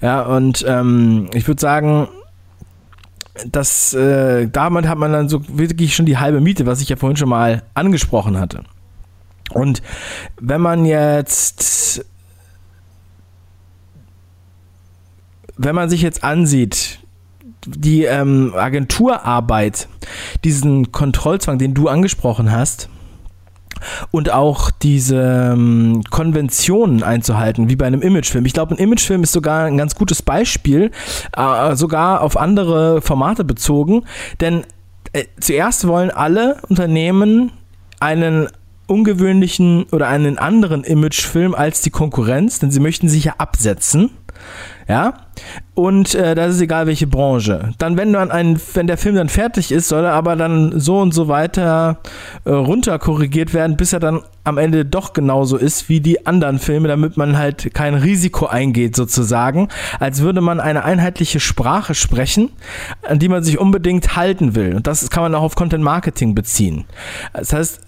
[0.00, 2.08] Ja, und ähm, ich würde sagen,
[3.46, 6.96] das, äh, damit hat man dann so wirklich schon die halbe Miete, was ich ja
[6.96, 8.64] vorhin schon mal angesprochen hatte.
[9.52, 9.82] Und
[10.40, 12.04] wenn man jetzt,
[15.56, 16.98] wenn man sich jetzt ansieht,
[17.66, 19.88] die ähm, Agenturarbeit,
[20.44, 22.88] diesen Kontrollzwang, den du angesprochen hast,
[24.10, 28.46] und auch diese ähm, Konventionen einzuhalten, wie bei einem Imagefilm.
[28.46, 30.90] Ich glaube, ein Imagefilm ist sogar ein ganz gutes Beispiel,
[31.36, 34.04] äh, sogar auf andere Formate bezogen,
[34.40, 34.64] denn
[35.12, 37.52] äh, zuerst wollen alle Unternehmen
[38.00, 38.48] einen
[38.86, 44.10] ungewöhnlichen oder einen anderen Imagefilm als die Konkurrenz, denn sie möchten sich ja absetzen.
[44.88, 45.14] Ja,
[45.74, 47.70] und äh, das ist egal welche Branche.
[47.78, 50.98] Dann, wenn dann ein, wenn der Film dann fertig ist, soll er aber dann so
[50.98, 51.98] und so weiter
[52.44, 56.58] äh, runter korrigiert werden, bis er dann am Ende doch genauso ist wie die anderen
[56.58, 59.68] Filme, damit man halt kein Risiko eingeht, sozusagen,
[60.00, 62.50] als würde man eine einheitliche Sprache sprechen,
[63.02, 64.74] an die man sich unbedingt halten will.
[64.74, 66.84] Und das kann man auch auf Content Marketing beziehen.
[67.32, 67.80] Das heißt,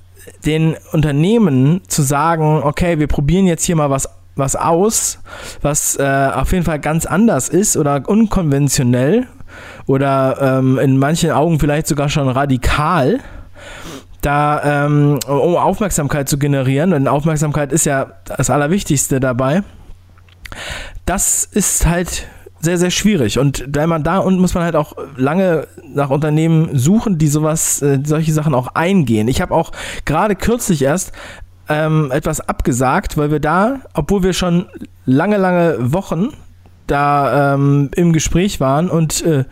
[0.44, 5.20] den Unternehmen zu sagen, okay, wir probieren jetzt hier mal was was aus,
[5.62, 9.28] was äh, auf jeden Fall ganz anders ist oder unkonventionell
[9.86, 13.20] oder ähm, in manchen Augen vielleicht sogar schon radikal,
[14.22, 16.92] da ähm, um Aufmerksamkeit zu generieren.
[16.92, 19.62] Und Aufmerksamkeit ist ja das Allerwichtigste dabei.
[21.06, 22.26] Das ist halt
[22.64, 23.38] sehr, sehr schwierig.
[23.38, 27.82] Und wenn man da und muss man halt auch lange nach Unternehmen suchen, die sowas,
[27.82, 29.28] äh, solche Sachen auch eingehen.
[29.28, 29.72] Ich habe auch
[30.04, 31.12] gerade kürzlich erst
[31.68, 34.66] ähm, etwas abgesagt, weil wir da, obwohl wir schon
[35.06, 36.28] lange, lange Wochen
[36.86, 39.44] da ähm, im Gespräch waren und äh,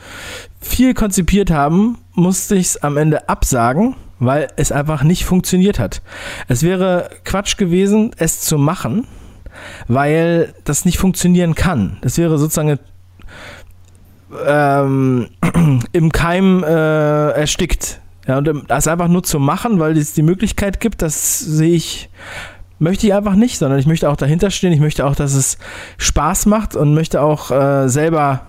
[0.60, 6.02] viel konzipiert haben, musste ich es am Ende absagen, weil es einfach nicht funktioniert hat.
[6.48, 9.06] Es wäre Quatsch gewesen, es zu machen,
[9.88, 11.98] weil das nicht funktionieren kann.
[12.02, 12.78] Das wäre sozusagen
[14.46, 15.28] ähm,
[15.92, 18.00] im Keim äh, erstickt.
[18.26, 22.08] Ja, und das einfach nur zu machen, weil es die Möglichkeit gibt, das sehe ich,
[22.78, 24.72] möchte ich einfach nicht, sondern ich möchte auch dahinter stehen.
[24.72, 25.58] Ich möchte auch, dass es
[25.98, 28.42] Spaß macht und möchte auch äh, selber,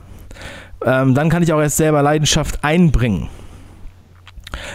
[0.86, 3.30] ähm, dann kann ich auch erst selber Leidenschaft einbringen.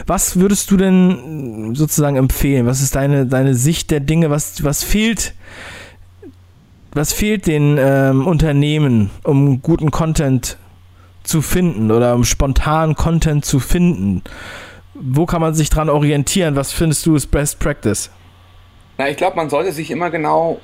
[0.07, 2.67] Was würdest du denn sozusagen empfehlen?
[2.67, 4.31] Was ist deine, deine Sicht der Dinge?
[4.31, 5.35] Was, was fehlt?
[6.93, 10.57] Was fehlt den ähm, Unternehmen, um guten Content
[11.29, 14.23] zu finden oder um spontanen Content zu finden?
[15.01, 16.57] wo kann man sich dran orientieren?
[16.57, 18.11] Was findest du ist Best Practice?
[18.99, 20.61] Na, ich glaube, man sollte sich immer genau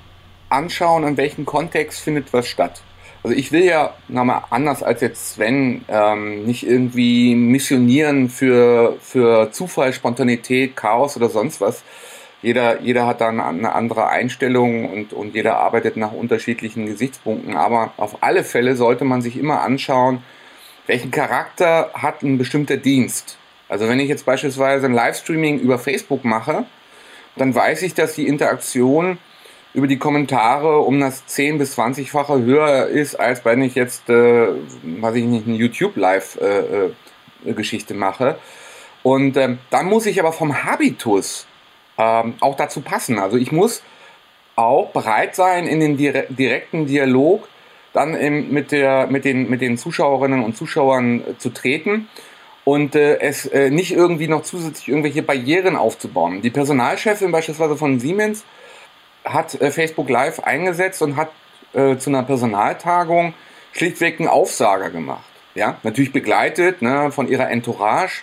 [0.49, 2.83] anschauen, in welchem Kontext findet was statt.
[3.23, 9.51] Also ich will ja, nochmal anders als jetzt Sven, ähm, nicht irgendwie missionieren für, für
[9.51, 11.83] Zufall, Spontanität, Chaos oder sonst was.
[12.43, 17.57] Jeder, jeder hat dann eine andere Einstellung und, und jeder arbeitet nach unterschiedlichen Gesichtspunkten.
[17.57, 20.23] Aber auf alle Fälle sollte man sich immer anschauen,
[20.87, 23.37] welchen Charakter hat ein bestimmter Dienst.
[23.69, 26.67] Also wenn ich jetzt beispielsweise ein Livestreaming über Facebook mache,
[27.37, 29.19] dann weiß ich, dass die Interaktion
[29.73, 34.47] über die Kommentare um das 10 bis 20-fache höher ist, als wenn ich jetzt, äh,
[34.83, 38.39] was ich nicht, eine YouTube-Live-Geschichte äh, äh, mache.
[39.03, 41.49] Und ähm, dann muss ich aber vom Habitus
[41.99, 43.19] ähm, auch dazu passen.
[43.19, 43.83] Also ich muss
[44.57, 47.49] auch bereit sein, in den dire direkten Dialog
[47.95, 52.09] dann im, mit, der, mit, den, mit den Zuschauerinnen und Zuschauern äh, zu treten
[52.65, 56.43] und äh, es äh, nicht irgendwie noch zusätzlich irgendwelche Barrieren aufzubauen.
[56.43, 58.45] Die Personalchefin beispielsweise von Siemens
[59.25, 61.31] hat äh, Facebook Live eingesetzt und hat
[61.73, 63.33] äh, zu einer Personaltagung
[63.73, 65.25] schlichtweg einen Aufsager gemacht.
[65.55, 68.23] Ja, natürlich begleitet ne, von ihrer Entourage,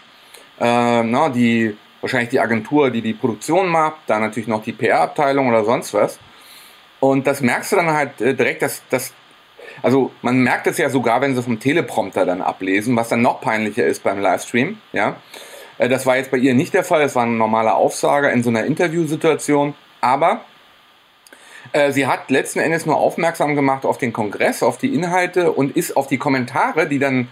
[0.60, 5.48] äh, na, die wahrscheinlich die Agentur, die die Produktion macht, dann natürlich noch die PR-Abteilung
[5.48, 6.20] oder sonst was.
[7.00, 9.14] Und das merkst du dann halt äh, direkt, dass, dass
[9.82, 13.42] also man merkt es ja sogar, wenn sie vom Teleprompter dann ablesen, was dann noch
[13.42, 14.78] peinlicher ist beim Livestream.
[14.94, 15.18] Ja,
[15.78, 17.02] äh, das war jetzt bei ihr nicht der Fall.
[17.02, 19.74] Es war ein normaler Aufsager in so einer Interviewsituation.
[20.00, 20.42] Aber
[21.74, 25.76] äh, sie hat letzten Endes nur aufmerksam gemacht auf den Kongress, auf die Inhalte und
[25.76, 27.28] ist auf die Kommentare, die dann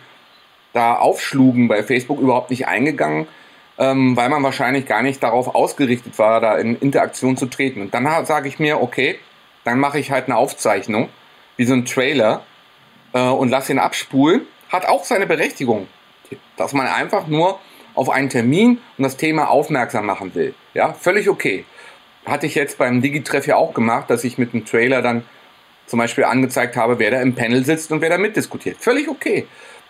[0.73, 3.27] da aufschlugen bei Facebook, überhaupt nicht eingegangen,
[3.79, 7.81] ähm, weil man wahrscheinlich gar nicht darauf ausgerichtet war, da in Interaktion zu treten.
[7.81, 9.17] Und dann sage ich mir, okay,
[9.63, 11.09] dann mache ich halt eine Aufzeichnung
[11.59, 12.45] wie so ein Trailer
[13.11, 15.87] äh, und lass ihn abspulen, hat auch seine Berechtigung.
[16.55, 17.59] Dass man einfach nur
[17.95, 20.55] auf einen Termin und das Thema aufmerksam machen will.
[20.73, 21.65] Ja, völlig okay.
[22.25, 25.25] Hatte ich jetzt beim Digitreff ja auch gemacht, dass ich mit einem Trailer dann
[25.85, 28.77] zum Beispiel angezeigt habe, wer da im Panel sitzt und wer da mitdiskutiert.
[28.79, 29.45] Völlig okay.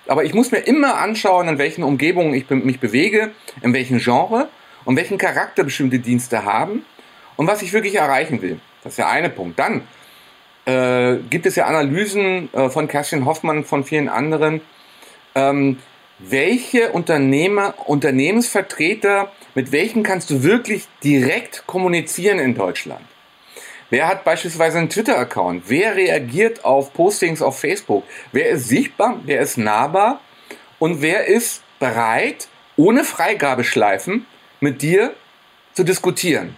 [0.08, 3.30] Aber ich muss mir immer anschauen, in welchen Umgebungen ich mich bewege,
[3.62, 4.50] in welchem Genre
[4.86, 6.84] und welchen Charakter bestimmte Dienste haben
[7.36, 8.60] und was ich wirklich erreichen will.
[8.82, 9.60] Das ist der eine Punkt.
[9.60, 9.84] Dann
[10.70, 14.62] äh, gibt es ja Analysen äh, von Kerstin Hoffmann, von vielen anderen,
[15.34, 15.80] ähm,
[16.20, 23.02] welche Unternehmer, Unternehmensvertreter, mit welchen kannst du wirklich direkt kommunizieren in Deutschland?
[23.90, 25.64] Wer hat beispielsweise einen Twitter-Account?
[25.68, 28.04] Wer reagiert auf Postings auf Facebook?
[28.32, 29.20] Wer ist sichtbar?
[29.24, 30.20] Wer ist nahbar?
[30.78, 34.28] Und wer ist bereit, ohne Freigabeschleifen
[34.60, 35.16] mit dir
[35.74, 36.56] zu diskutieren?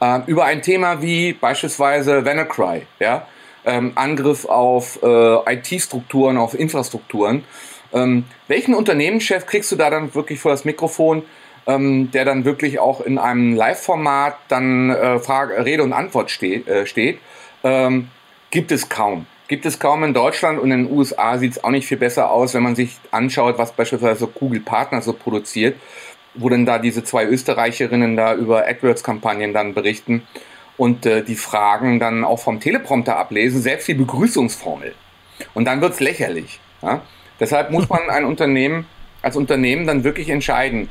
[0.00, 3.28] Äh, über ein Thema wie beispielsweise WannaCry, ja?
[3.64, 7.44] Ähm, Angriff auf äh, IT-Strukturen, auf Infrastrukturen.
[7.92, 11.22] Ähm, welchen Unternehmenschef kriegst du da dann wirklich vor das Mikrofon,
[11.66, 16.68] ähm, der dann wirklich auch in einem Live-Format dann äh, Frage, Rede und Antwort steht?
[16.68, 17.18] Äh, steht?
[17.62, 18.08] Ähm,
[18.50, 19.26] gibt es kaum.
[19.46, 22.30] Gibt es kaum in Deutschland und in den USA sieht es auch nicht viel besser
[22.30, 25.76] aus, wenn man sich anschaut, was beispielsweise Google Partner so produziert,
[26.34, 30.26] wo denn da diese zwei Österreicherinnen da über AdWords-Kampagnen dann berichten
[30.76, 34.94] und äh, die Fragen dann auch vom Teleprompter ablesen, selbst die Begrüßungsformel.
[35.54, 36.60] Und dann wird's lächerlich.
[36.82, 37.02] Ja?
[37.40, 38.86] Deshalb muss man ein Unternehmen
[39.22, 40.88] als Unternehmen dann wirklich entscheiden,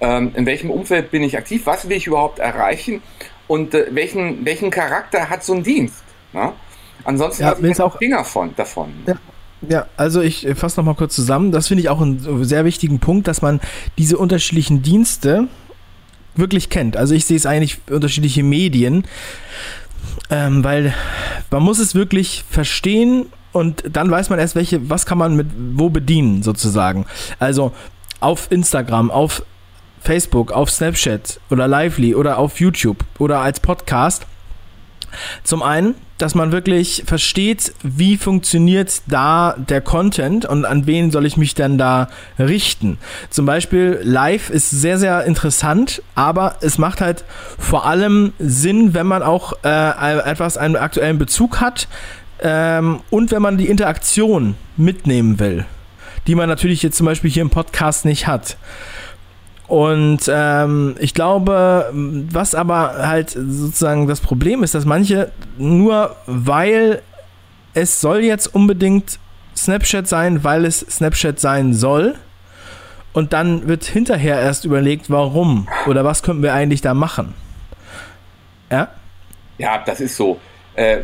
[0.00, 3.02] ähm, in welchem Umfeld bin ich aktiv, was will ich überhaupt erreichen
[3.48, 6.02] und äh, welchen, welchen Charakter hat so ein Dienst.
[6.32, 6.52] Ja?
[7.04, 8.92] Ansonsten ja, hat auch Finger von, davon.
[9.06, 9.14] Ja.
[9.68, 11.52] Ja, also ich fasse nochmal kurz zusammen.
[11.52, 13.60] Das finde ich auch einen sehr wichtigen Punkt, dass man
[13.98, 15.48] diese unterschiedlichen Dienste,
[16.36, 16.96] wirklich kennt.
[16.96, 19.04] Also ich sehe es eigentlich unterschiedliche Medien,
[20.30, 20.94] ähm, weil
[21.50, 25.48] man muss es wirklich verstehen und dann weiß man erst, welche, was kann man mit
[25.74, 27.06] wo bedienen sozusagen.
[27.38, 27.72] Also
[28.20, 29.42] auf Instagram, auf
[30.00, 34.26] Facebook, auf Snapchat oder Lively oder auf YouTube oder als Podcast.
[35.44, 41.24] Zum einen dass man wirklich versteht, wie funktioniert da der Content und an wen soll
[41.24, 42.98] ich mich denn da richten.
[43.30, 47.24] Zum Beispiel live ist sehr, sehr interessant, aber es macht halt
[47.58, 51.88] vor allem Sinn, wenn man auch äh, etwas einen aktuellen Bezug hat
[52.40, 55.64] ähm, und wenn man die Interaktion mitnehmen will,
[56.26, 58.58] die man natürlich jetzt zum Beispiel hier im Podcast nicht hat.
[59.70, 67.02] Und ähm, ich glaube, was aber halt sozusagen das Problem ist, dass manche nur weil
[67.72, 69.20] es soll jetzt unbedingt
[69.56, 72.16] Snapchat sein, weil es Snapchat sein soll.
[73.12, 77.34] Und dann wird hinterher erst überlegt, warum oder was können wir eigentlich da machen.
[78.72, 78.88] Ja?
[79.58, 80.40] Ja, das ist so.
[80.74, 81.02] Äh,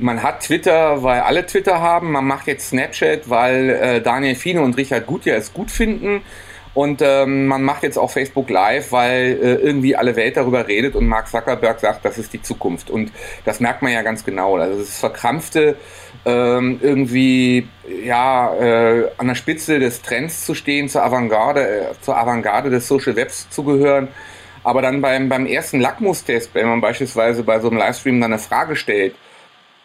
[0.00, 2.10] man hat Twitter, weil alle Twitter haben.
[2.10, 6.22] Man macht jetzt Snapchat, weil äh, Daniel Fine und Richard Gutjahr es gut finden.
[6.72, 10.94] Und ähm, man macht jetzt auch Facebook Live, weil äh, irgendwie alle Welt darüber redet
[10.94, 12.90] und Mark Zuckerberg sagt, das ist die Zukunft.
[12.90, 13.10] Und
[13.44, 14.56] das merkt man ja ganz genau.
[14.56, 15.76] Also ist verkrampfte,
[16.24, 17.66] ähm, irgendwie
[18.04, 22.86] ja äh, an der Spitze des Trends zu stehen, zur Avantgarde, äh, zur Avantgarde des
[22.86, 24.08] Social Webs zu gehören.
[24.62, 28.40] Aber dann beim, beim ersten Lackmustest, wenn man beispielsweise bei so einem Livestream dann eine
[28.40, 29.14] Frage stellt,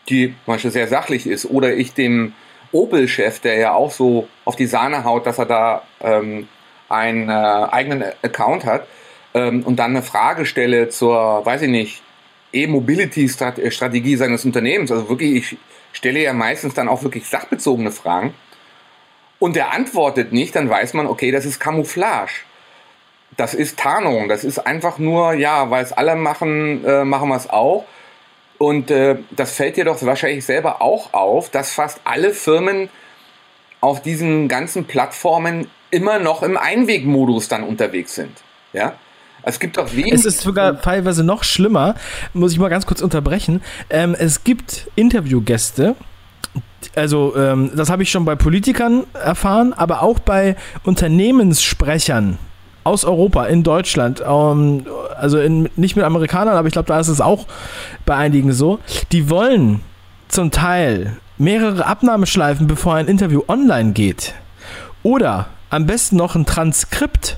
[0.10, 2.34] die Beispiel sehr sachlich ist, oder ich dem
[2.72, 6.48] Opel-Chef, der ja auch so auf die Sahne haut, dass er da ähm,
[6.90, 8.88] einen äh, eigenen Account hat
[9.34, 12.02] ähm, und dann eine Frage stelle zur, weiß ich nicht,
[12.54, 15.58] E-Mobility-Strategie seines Unternehmens, also wirklich, ich
[15.92, 18.34] stelle ja meistens dann auch wirklich sachbezogene Fragen
[19.40, 22.32] und der antwortet nicht, dann weiß man, okay, das ist Camouflage.
[23.38, 27.36] Das ist Tarnung, das ist einfach nur, ja, weil es alle machen, äh, machen wir
[27.36, 27.86] es auch.
[28.58, 32.90] Und äh, das fällt dir doch wahrscheinlich selber auch auf, dass fast alle Firmen
[33.86, 38.42] auf diesen ganzen Plattformen immer noch im Einwegmodus dann unterwegs sind.
[38.74, 38.94] Ja.
[39.44, 40.12] Es gibt auch wenig.
[40.14, 41.94] Es ist sogar teilweise noch schlimmer,
[42.34, 43.62] muss ich mal ganz kurz unterbrechen.
[43.92, 45.96] Ähm, es gibt Interviewgäste,
[46.96, 52.40] also ähm, das habe ich schon bei Politikern erfahren, aber auch bei Unternehmenssprechern
[52.84, 57.08] aus Europa, in Deutschland, ähm, also in, nicht mit Amerikanern, aber ich glaube, da ist
[57.08, 57.46] es auch
[58.06, 58.80] bei einigen so,
[59.12, 59.82] die wollen
[60.28, 64.34] zum Teil mehrere Abnahmeschleifen, bevor ein Interview online geht.
[65.04, 67.38] Oder am besten noch ein Transkript.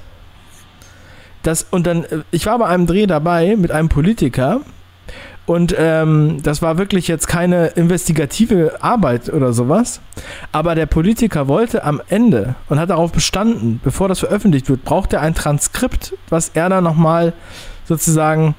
[1.43, 4.61] Das, und dann, äh, ich war bei einem Dreh dabei mit einem Politiker
[5.47, 10.01] und ähm, das war wirklich jetzt keine investigative Arbeit oder sowas.
[10.51, 15.13] Aber der Politiker wollte am Ende und hat darauf bestanden, bevor das veröffentlicht wird, braucht
[15.13, 17.31] er ein Transkript, was er dann nochmal
[17.85, 18.55] sozusagen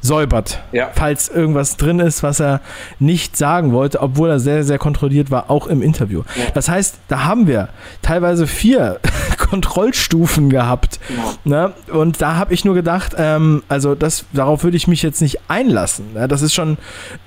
[0.00, 0.90] säubert, ja.
[0.94, 2.60] falls irgendwas drin ist, was er
[2.98, 6.22] nicht sagen wollte, obwohl er sehr, sehr kontrolliert war, auch im Interview.
[6.36, 6.44] Ja.
[6.54, 7.68] Das heißt, da haben wir
[8.02, 9.00] teilweise vier
[9.38, 11.00] Kontrollstufen gehabt.
[11.44, 11.66] Ja.
[11.66, 11.72] Ne?
[11.92, 15.40] Und da habe ich nur gedacht, ähm, also das, darauf würde ich mich jetzt nicht
[15.48, 16.14] einlassen.
[16.14, 16.28] Ne?
[16.28, 16.78] Das ist schon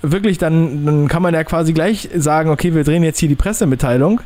[0.02, 3.36] wirklich, dann, dann kann man ja quasi gleich sagen, okay, wir drehen jetzt hier die
[3.36, 4.22] Pressemitteilung.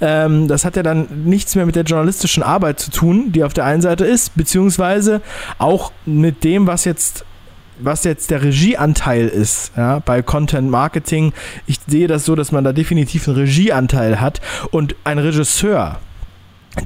[0.00, 3.52] Ähm, das hat ja dann nichts mehr mit der journalistischen Arbeit zu tun, die auf
[3.52, 5.20] der einen Seite ist, beziehungsweise
[5.58, 7.24] auch mit dem, was jetzt
[7.82, 11.32] was jetzt der Regieanteil ist, ja, bei Content Marketing,
[11.66, 14.40] ich sehe das so, dass man da definitiv einen Regieanteil hat.
[14.70, 15.98] Und ein Regisseur,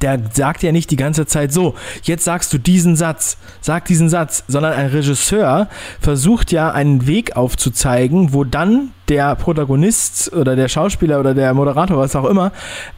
[0.01, 4.09] der sagt ja nicht die ganze Zeit so, jetzt sagst du diesen Satz, sag diesen
[4.09, 5.69] Satz, sondern ein Regisseur
[6.01, 11.99] versucht ja einen Weg aufzuzeigen, wo dann der Protagonist oder der Schauspieler oder der Moderator,
[11.99, 12.53] was auch immer,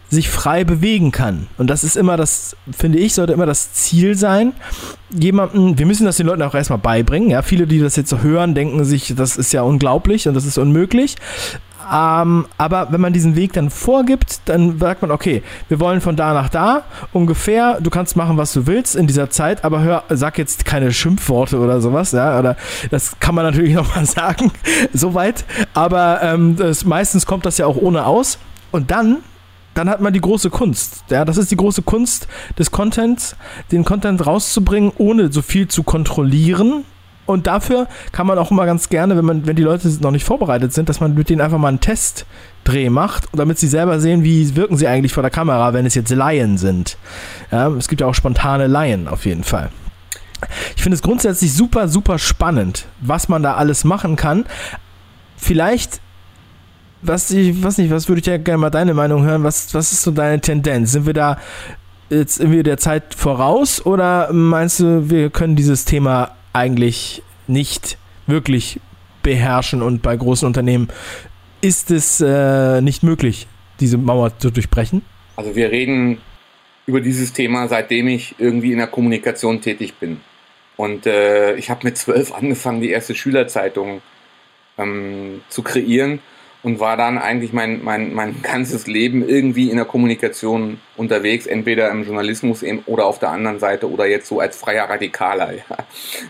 [0.08, 1.48] sich frei bewegen kann.
[1.58, 4.52] Und das ist immer das, finde ich, sollte immer das Ziel sein.
[5.10, 7.30] Jemanden, wir müssen das den Leuten auch erstmal beibringen.
[7.30, 10.46] Ja, viele, die das jetzt so hören, denken sich, das ist ja unglaublich und das
[10.46, 11.16] ist unmöglich.
[11.92, 16.16] Ähm, aber wenn man diesen Weg dann vorgibt, dann sagt man, okay, wir wollen von
[16.16, 17.80] da nach da ungefähr.
[17.80, 21.58] Du kannst machen, was du willst in dieser Zeit, aber hör, sag jetzt keine Schimpfworte
[21.58, 22.56] oder sowas, ja, oder
[22.90, 24.52] das kann man natürlich nochmal sagen,
[24.92, 25.44] soweit.
[25.74, 28.38] Aber ähm, das, meistens kommt das ja auch ohne aus.
[28.72, 29.18] Und dann
[29.74, 31.04] dann hat man die große Kunst.
[31.10, 33.36] Ja, das ist die große Kunst des Contents,
[33.72, 36.84] den Content rauszubringen, ohne so viel zu kontrollieren,
[37.26, 40.24] und dafür kann man auch immer ganz gerne, wenn man, wenn die Leute noch nicht
[40.24, 44.24] vorbereitet sind, dass man mit denen einfach mal einen Testdreh macht, damit sie selber sehen,
[44.24, 46.96] wie wirken sie eigentlich vor der Kamera, wenn es jetzt Laien sind.
[47.50, 49.70] Ja, es gibt ja auch spontane Laien auf jeden Fall.
[50.76, 54.44] Ich finde es grundsätzlich super, super spannend, was man da alles machen kann.
[55.36, 56.00] Vielleicht,
[57.02, 59.44] was ich weiß nicht, was würde ich ja gerne mal deine Meinung hören?
[59.44, 60.92] Was, was ist so deine Tendenz?
[60.92, 61.38] Sind wir da
[62.10, 68.80] jetzt irgendwie der Zeit voraus oder meinst du, wir können dieses Thema eigentlich nicht wirklich
[69.22, 70.88] beherrschen und bei großen Unternehmen
[71.60, 73.46] ist es äh, nicht möglich,
[73.80, 75.02] diese Mauer zu durchbrechen?
[75.36, 76.18] Also wir reden
[76.86, 80.20] über dieses Thema, seitdem ich irgendwie in der Kommunikation tätig bin.
[80.76, 84.00] Und äh, ich habe mit zwölf angefangen, die erste Schülerzeitung
[84.78, 86.20] ähm, zu kreieren
[86.66, 91.92] und war dann eigentlich mein, mein, mein ganzes Leben irgendwie in der Kommunikation unterwegs, entweder
[91.92, 95.54] im Journalismus oder auf der anderen Seite oder jetzt so als freier Radikaler.
[95.70, 95.76] Ja.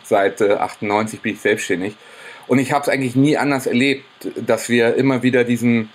[0.05, 1.97] Seit äh, 98 bin ich selbstständig.
[2.47, 4.05] Und ich habe es eigentlich nie anders erlebt,
[4.37, 5.89] dass wir immer wieder diesen,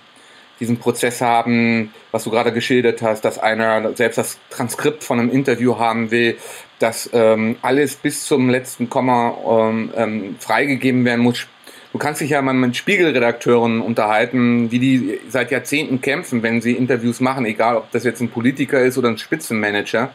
[0.58, 5.30] diesen Prozess haben, was du gerade geschildert hast, dass einer selbst das Transkript von einem
[5.30, 6.36] Interview haben will,
[6.80, 9.36] dass ähm, alles bis zum letzten Komma
[9.70, 11.46] ähm, ähm, freigegeben werden muss,
[11.92, 16.72] Du kannst dich ja mal mit Spiegelredakteuren unterhalten, wie die seit Jahrzehnten kämpfen, wenn sie
[16.72, 20.10] Interviews machen, egal ob das jetzt ein Politiker ist oder ein Spitzenmanager.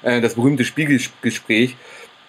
[0.00, 1.76] Äh, das berühmte Spiegelgespräch,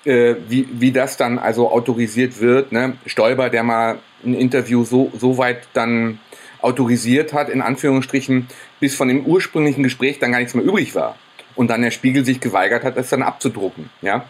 [0.04, 2.74] äh, wie, wie das dann also autorisiert wird.
[2.74, 2.98] Ne?
[3.06, 6.20] Stoiber, der mal ein Interview so, so weit dann
[6.62, 8.48] autorisiert hat, in Anführungsstrichen,
[8.82, 11.16] bis von dem ursprünglichen Gespräch dann gar nichts mehr übrig war.
[11.56, 13.90] und dann der Spiegel sich geweigert hat, es dann abzudrucken.
[14.02, 14.26] Ja?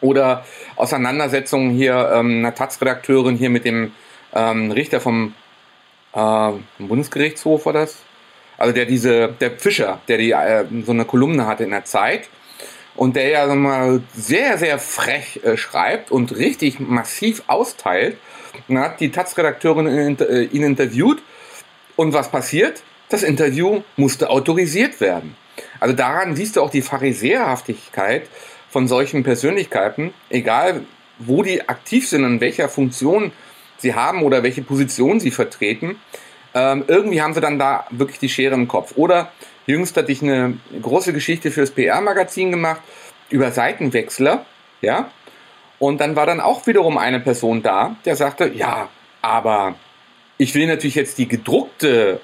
[0.00, 0.44] Oder
[0.76, 3.92] Auseinandersetzungen hier, ähm, einer Taz-Redakteurin hier mit dem
[4.34, 5.34] ähm, Richter vom
[6.14, 7.98] äh, Bundesgerichtshof war das.
[8.56, 12.28] Also der diese, der Fischer, der die äh, so eine Kolumne hatte in der Zeit
[12.94, 18.18] und der ja mal sehr, sehr frech äh, schreibt und richtig massiv austeilt.
[18.68, 21.22] Dann hat die Taz-Redakteurin ihn, äh, ihn interviewt
[21.96, 22.82] und was passiert?
[23.08, 25.36] Das Interview musste autorisiert werden.
[25.80, 28.28] Also daran siehst du auch die Pharisäerhaftigkeit
[28.70, 30.82] von solchen Persönlichkeiten, egal
[31.18, 33.32] wo die aktiv sind, in welcher Funktion
[33.76, 35.96] sie haben oder welche Position sie vertreten.
[36.54, 38.92] Ähm, irgendwie haben sie dann da wirklich die Schere im Kopf.
[38.96, 39.32] Oder
[39.66, 42.80] jüngst hatte ich eine große Geschichte fürs PR-Magazin gemacht
[43.28, 44.44] über Seitenwechsler,
[44.80, 45.10] ja.
[45.78, 48.88] Und dann war dann auch wiederum eine Person da, der sagte, ja,
[49.22, 49.76] aber
[50.36, 52.20] ich will natürlich jetzt die gedruckte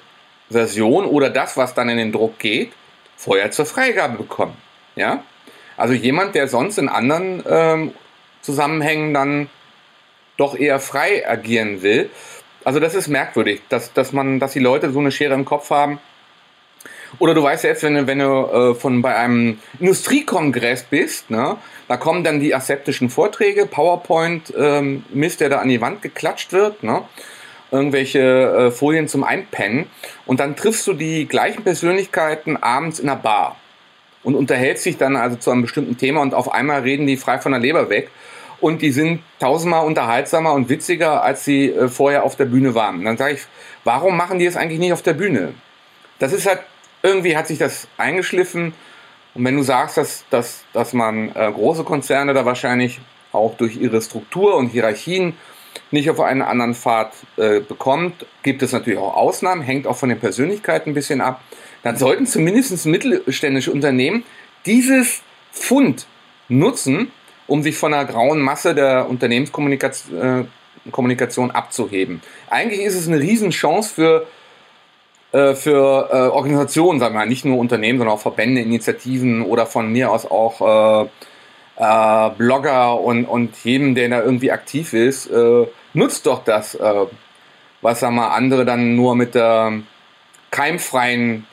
[0.49, 2.71] Version oder das, was dann in den Druck geht,
[3.15, 4.55] vorher zur Freigabe bekommen.
[4.95, 5.23] Ja?
[5.77, 7.93] Also jemand, der sonst in anderen ähm,
[8.41, 9.49] Zusammenhängen dann
[10.37, 12.09] doch eher frei agieren will.
[12.63, 15.69] Also das ist merkwürdig, dass, dass man, dass die Leute so eine Schere im Kopf
[15.69, 15.99] haben.
[17.19, 21.57] Oder du weißt selbst, wenn du, wenn du äh, von bei einem Industriekongress bist, ne,
[21.87, 26.51] da kommen dann die aseptischen Vorträge, PowerPoint, ähm, Mist, der da an die Wand geklatscht
[26.51, 27.03] wird, ne?
[27.71, 29.87] irgendwelche äh, Folien zum Einpennen
[30.25, 33.57] und dann triffst du die gleichen Persönlichkeiten abends in einer Bar
[34.23, 37.39] und unterhältst dich dann also zu einem bestimmten Thema und auf einmal reden die frei
[37.39, 38.09] von der Leber weg
[38.59, 42.99] und die sind tausendmal unterhaltsamer und witziger, als sie äh, vorher auf der Bühne waren.
[42.99, 43.41] Und dann sage ich,
[43.83, 45.53] warum machen die das eigentlich nicht auf der Bühne?
[46.19, 46.61] Das ist halt,
[47.03, 48.73] irgendwie hat sich das eingeschliffen
[49.37, 52.99] und wenn du sagst, dass, dass, dass man äh, große Konzerne da wahrscheinlich
[53.31, 55.37] auch durch ihre Struktur und Hierarchien
[55.91, 60.09] nicht auf einen anderen Pfad äh, bekommt, gibt es natürlich auch Ausnahmen, hängt auch von
[60.09, 61.41] den Persönlichkeiten ein bisschen ab.
[61.87, 64.25] Dann sollten zumindest mittelständische Unternehmen
[64.65, 65.21] dieses
[65.53, 66.05] Fund
[66.49, 67.13] nutzen,
[67.47, 70.49] um sich von der grauen Masse der Unternehmenskommunikation
[71.49, 72.21] äh, abzuheben.
[72.49, 74.27] Eigentlich ist es eine Riesenchance für
[75.31, 79.65] äh, für äh, Organisationen, sagen wir mal, nicht nur Unternehmen, sondern auch Verbände, Initiativen oder
[79.65, 81.09] von mir aus auch äh,
[81.77, 86.77] äh, Blogger und, und jedem, der da irgendwie aktiv ist, äh, nutzt doch das,
[87.81, 89.79] was sagen wir, andere dann nur mit der
[90.51, 91.45] keimfreien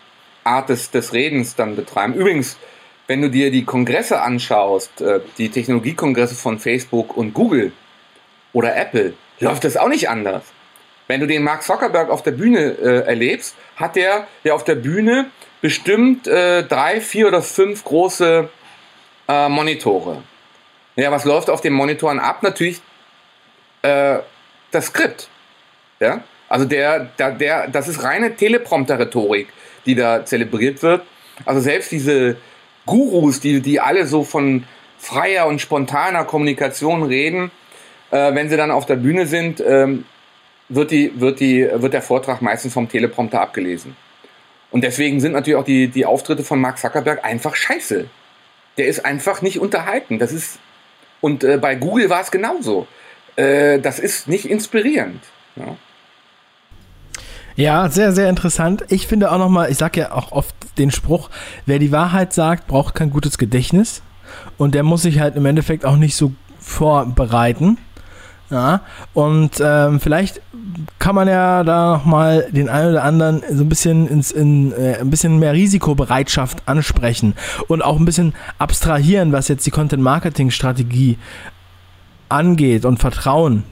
[0.45, 2.15] Art des, des Redens dann betreiben.
[2.15, 2.57] Übrigens,
[3.07, 7.73] wenn du dir die Kongresse anschaust, äh, die Technologiekongresse von Facebook und Google
[8.53, 10.45] oder Apple, läuft das auch nicht anders.
[11.07, 14.77] Wenn du den Mark Zuckerberg auf der Bühne äh, erlebst, hat der ja auf der
[14.77, 15.27] Bühne
[15.61, 18.49] bestimmt äh, drei, vier oder fünf große
[19.29, 20.23] äh, Monitore.
[20.97, 22.43] Ja, was läuft auf den Monitoren ab?
[22.43, 22.81] Natürlich
[23.83, 24.19] äh,
[24.71, 25.29] das Skript.
[26.01, 26.23] Ja?
[26.49, 29.49] Also der, der, der, das ist reine Teleprompter-Rhetorik,
[29.87, 31.03] die da zelebriert wird.
[31.45, 32.37] Also selbst diese
[32.87, 34.65] Gurus, die, die alle so von
[34.99, 37.51] freier und spontaner Kommunikation reden,
[38.11, 40.05] äh, wenn sie dann auf der Bühne sind, ähm,
[40.69, 43.97] wird, die, wird, die, wird der Vortrag meistens vom Teleprompter abgelesen.
[44.71, 48.07] Und deswegen sind natürlich auch die, die Auftritte von Mark Zuckerberg einfach scheiße
[48.77, 50.19] der ist einfach nicht unterhalten.
[50.19, 50.59] Das ist
[51.21, 52.87] und äh, bei Google war es genauso.
[53.37, 55.23] Äh, das ist nicht inspirierend.
[55.57, 55.77] Ja.
[57.57, 58.85] Ja, sehr, sehr interessant.
[58.89, 61.31] Ich finde auch nochmal, ich sage ja auch oft den Spruch,
[61.67, 64.03] wer die Wahrheit sagt, braucht kein gutes Gedächtnis.
[64.59, 67.79] Und der muss sich halt im Endeffekt auch nicht so vorbereiten.
[68.51, 68.83] Ja,
[69.15, 70.41] und ähm, vielleicht
[70.99, 74.99] kann man ja da nochmal den einen oder anderen so ein bisschen ins, in, äh,
[75.01, 77.35] ein bisschen mehr Risikobereitschaft ansprechen
[77.69, 81.17] und auch ein bisschen abstrahieren, was jetzt die Content-Marketing-Strategie
[82.29, 83.65] angeht und Vertrauen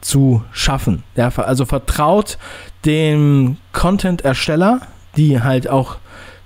[0.00, 1.02] zu schaffen.
[1.16, 2.38] Ja, also vertraut
[2.84, 4.80] dem Content-Ersteller,
[5.16, 5.96] die halt auch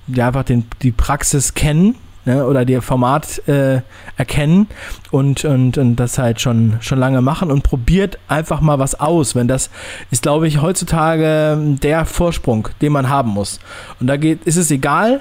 [0.06, 3.80] ja, einfach den, die Praxis kennen ne, oder ihr Format äh,
[4.16, 4.68] erkennen
[5.10, 9.34] und, und, und das halt schon, schon lange machen und probiert einfach mal was aus.
[9.34, 9.70] Wenn das
[10.10, 13.60] ist, glaube ich, heutzutage der Vorsprung, den man haben muss.
[14.00, 15.20] Und da geht, ist es egal,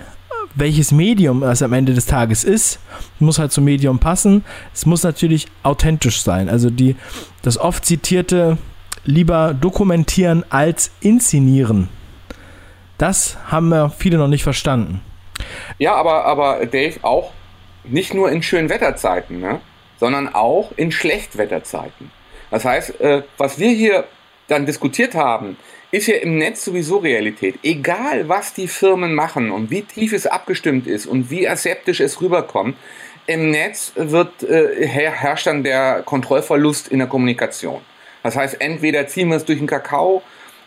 [0.55, 2.79] welches Medium es am Ende des Tages ist,
[3.19, 4.43] muss halt zum Medium passen.
[4.73, 6.49] Es muss natürlich authentisch sein.
[6.49, 6.95] Also die,
[7.41, 8.57] das oft zitierte
[9.05, 11.89] lieber dokumentieren als inszenieren.
[12.97, 15.01] Das haben wir viele noch nicht verstanden.
[15.77, 17.31] Ja, aber, aber Dave, auch
[17.83, 19.59] nicht nur in schönen Wetterzeiten, ne?
[19.99, 22.11] sondern auch in Schlechtwetterzeiten.
[22.51, 24.05] Das heißt, äh, was wir hier
[24.47, 25.57] dann diskutiert haben,
[25.93, 27.59] ist ja im Netz sowieso Realität.
[27.61, 32.19] Egal, was die Firmen machen und wie tief es abgestimmt ist und wie aseptisch es
[32.19, 32.75] rüberkommt,
[33.27, 37.81] im Netz wird, äh, herrscht dann der Kontrollverlust in der Kommunikation.
[38.23, 40.23] Das heißt, entweder ziehen wir es durch den Kakao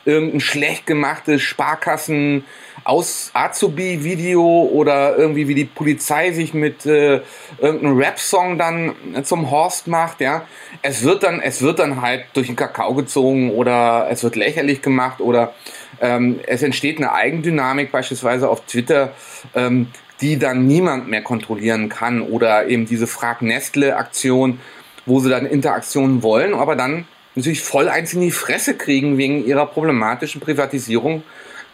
[0.06, 2.44] irgendein schlecht gemachtes Sparkassen
[2.84, 7.20] aus Azubi-Video oder irgendwie wie die Polizei sich mit äh,
[7.58, 8.94] irgendeinem Rap-Song dann
[9.24, 10.46] zum Horst macht, ja.
[10.82, 14.82] Es wird dann, es wird dann halt durch den Kakao gezogen oder es wird lächerlich
[14.82, 15.54] gemacht oder
[16.00, 19.12] ähm, es entsteht eine Eigendynamik beispielsweise auf Twitter,
[19.54, 19.88] ähm,
[20.20, 24.60] die dann niemand mehr kontrollieren kann oder eben diese Frag Nestle-Aktion,
[25.06, 27.06] wo sie dann Interaktionen wollen, aber dann
[27.36, 31.22] natürlich voll eins in die Fresse kriegen wegen ihrer problematischen Privatisierung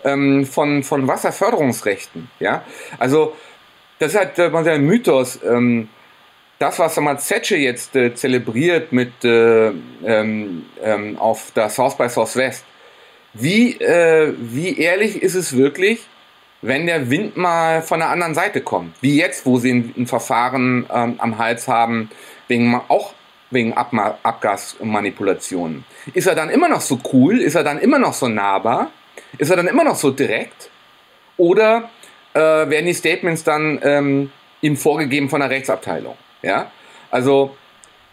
[0.04, 2.30] ähm, von, von Wasserförderungsrechten.
[2.40, 2.64] Ja?
[2.98, 3.34] Also
[3.98, 5.38] das ist halt äh, ein Mythos.
[5.44, 5.88] Ähm,
[6.58, 9.68] das, was Samal Zetsche jetzt äh, zelebriert mit äh,
[10.04, 12.64] ähm, ähm, auf der South by Southwest,
[13.34, 16.06] wie, äh, wie ehrlich ist es wirklich,
[16.60, 18.94] wenn der Wind mal von der anderen Seite kommt?
[19.00, 22.10] Wie jetzt, wo sie ein, ein Verfahren ähm, am Hals haben,
[22.46, 23.14] wegen auch
[23.52, 23.92] wegen Ab
[24.22, 25.84] Abgasmanipulationen.
[26.14, 27.40] Ist er dann immer noch so cool?
[27.40, 28.90] Ist er dann immer noch so nahbar?
[29.38, 30.70] Ist er dann immer noch so direkt?
[31.36, 31.90] Oder
[32.34, 34.30] äh, werden die Statements dann ähm,
[34.60, 36.16] ihm vorgegeben von der Rechtsabteilung?
[36.42, 36.70] Ja?
[37.10, 37.56] Also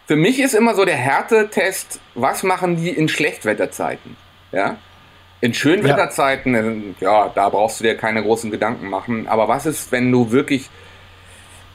[0.06, 4.16] für mich ist immer so der Härtetest, was machen die in Schlechtwetterzeiten?
[4.52, 4.76] Ja?
[5.40, 6.60] In Schönwetterzeiten, ja.
[6.60, 9.26] Äh, ja, da brauchst du dir keine großen Gedanken machen.
[9.28, 10.68] Aber was ist, wenn du wirklich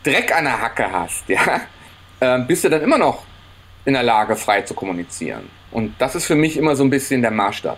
[0.03, 1.27] Dreck an der Hacke hast?
[1.29, 1.61] Ja?
[2.19, 3.23] Äh, bist du dann immer noch
[3.85, 5.43] in der Lage, frei zu kommunizieren?
[5.71, 7.77] Und das ist für mich immer so ein bisschen der Maßstab.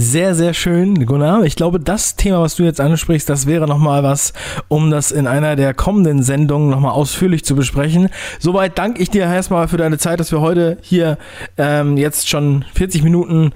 [0.00, 1.42] Sehr, sehr schön, Gunnar.
[1.42, 4.32] Ich glaube, das Thema, was du jetzt ansprichst, das wäre nochmal was,
[4.68, 8.08] um das in einer der kommenden Sendungen nochmal ausführlich zu besprechen.
[8.38, 11.18] Soweit danke ich dir erstmal für deine Zeit, dass wir heute hier
[11.56, 13.52] ähm, jetzt schon 40 Minuten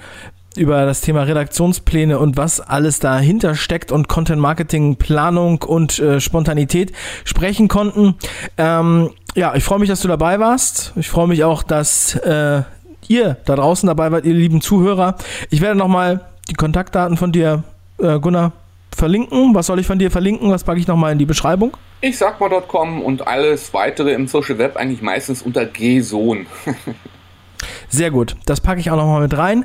[0.56, 6.20] über das Thema Redaktionspläne und was alles dahinter steckt und Content Marketing, Planung und äh,
[6.20, 6.92] Spontanität
[7.24, 8.16] sprechen konnten.
[8.58, 10.92] Ähm, ja, ich freue mich, dass du dabei warst.
[10.96, 12.62] Ich freue mich auch, dass äh,
[13.08, 15.16] ihr da draußen dabei wart, ihr lieben Zuhörer.
[15.50, 17.64] Ich werde nochmal die Kontaktdaten von dir,
[17.98, 18.52] äh, Gunnar,
[18.94, 19.54] verlinken.
[19.54, 20.50] Was soll ich von dir verlinken?
[20.50, 21.76] Was packe ich nochmal in die Beschreibung?
[22.00, 26.46] Ich sag mal.com und alles weitere im Social Web eigentlich meistens unter G-Sohn.
[27.88, 28.36] Sehr gut.
[28.46, 29.64] Das packe ich auch nochmal mit rein.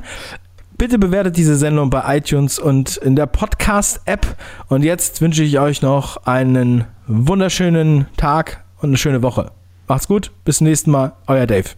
[0.78, 4.38] Bitte bewertet diese Sendung bei iTunes und in der Podcast-App.
[4.68, 9.52] Und jetzt wünsche ich euch noch einen wunderschönen Tag und eine schöne Woche.
[9.88, 11.70] Macht's gut, bis zum nächsten Mal, euer Dave.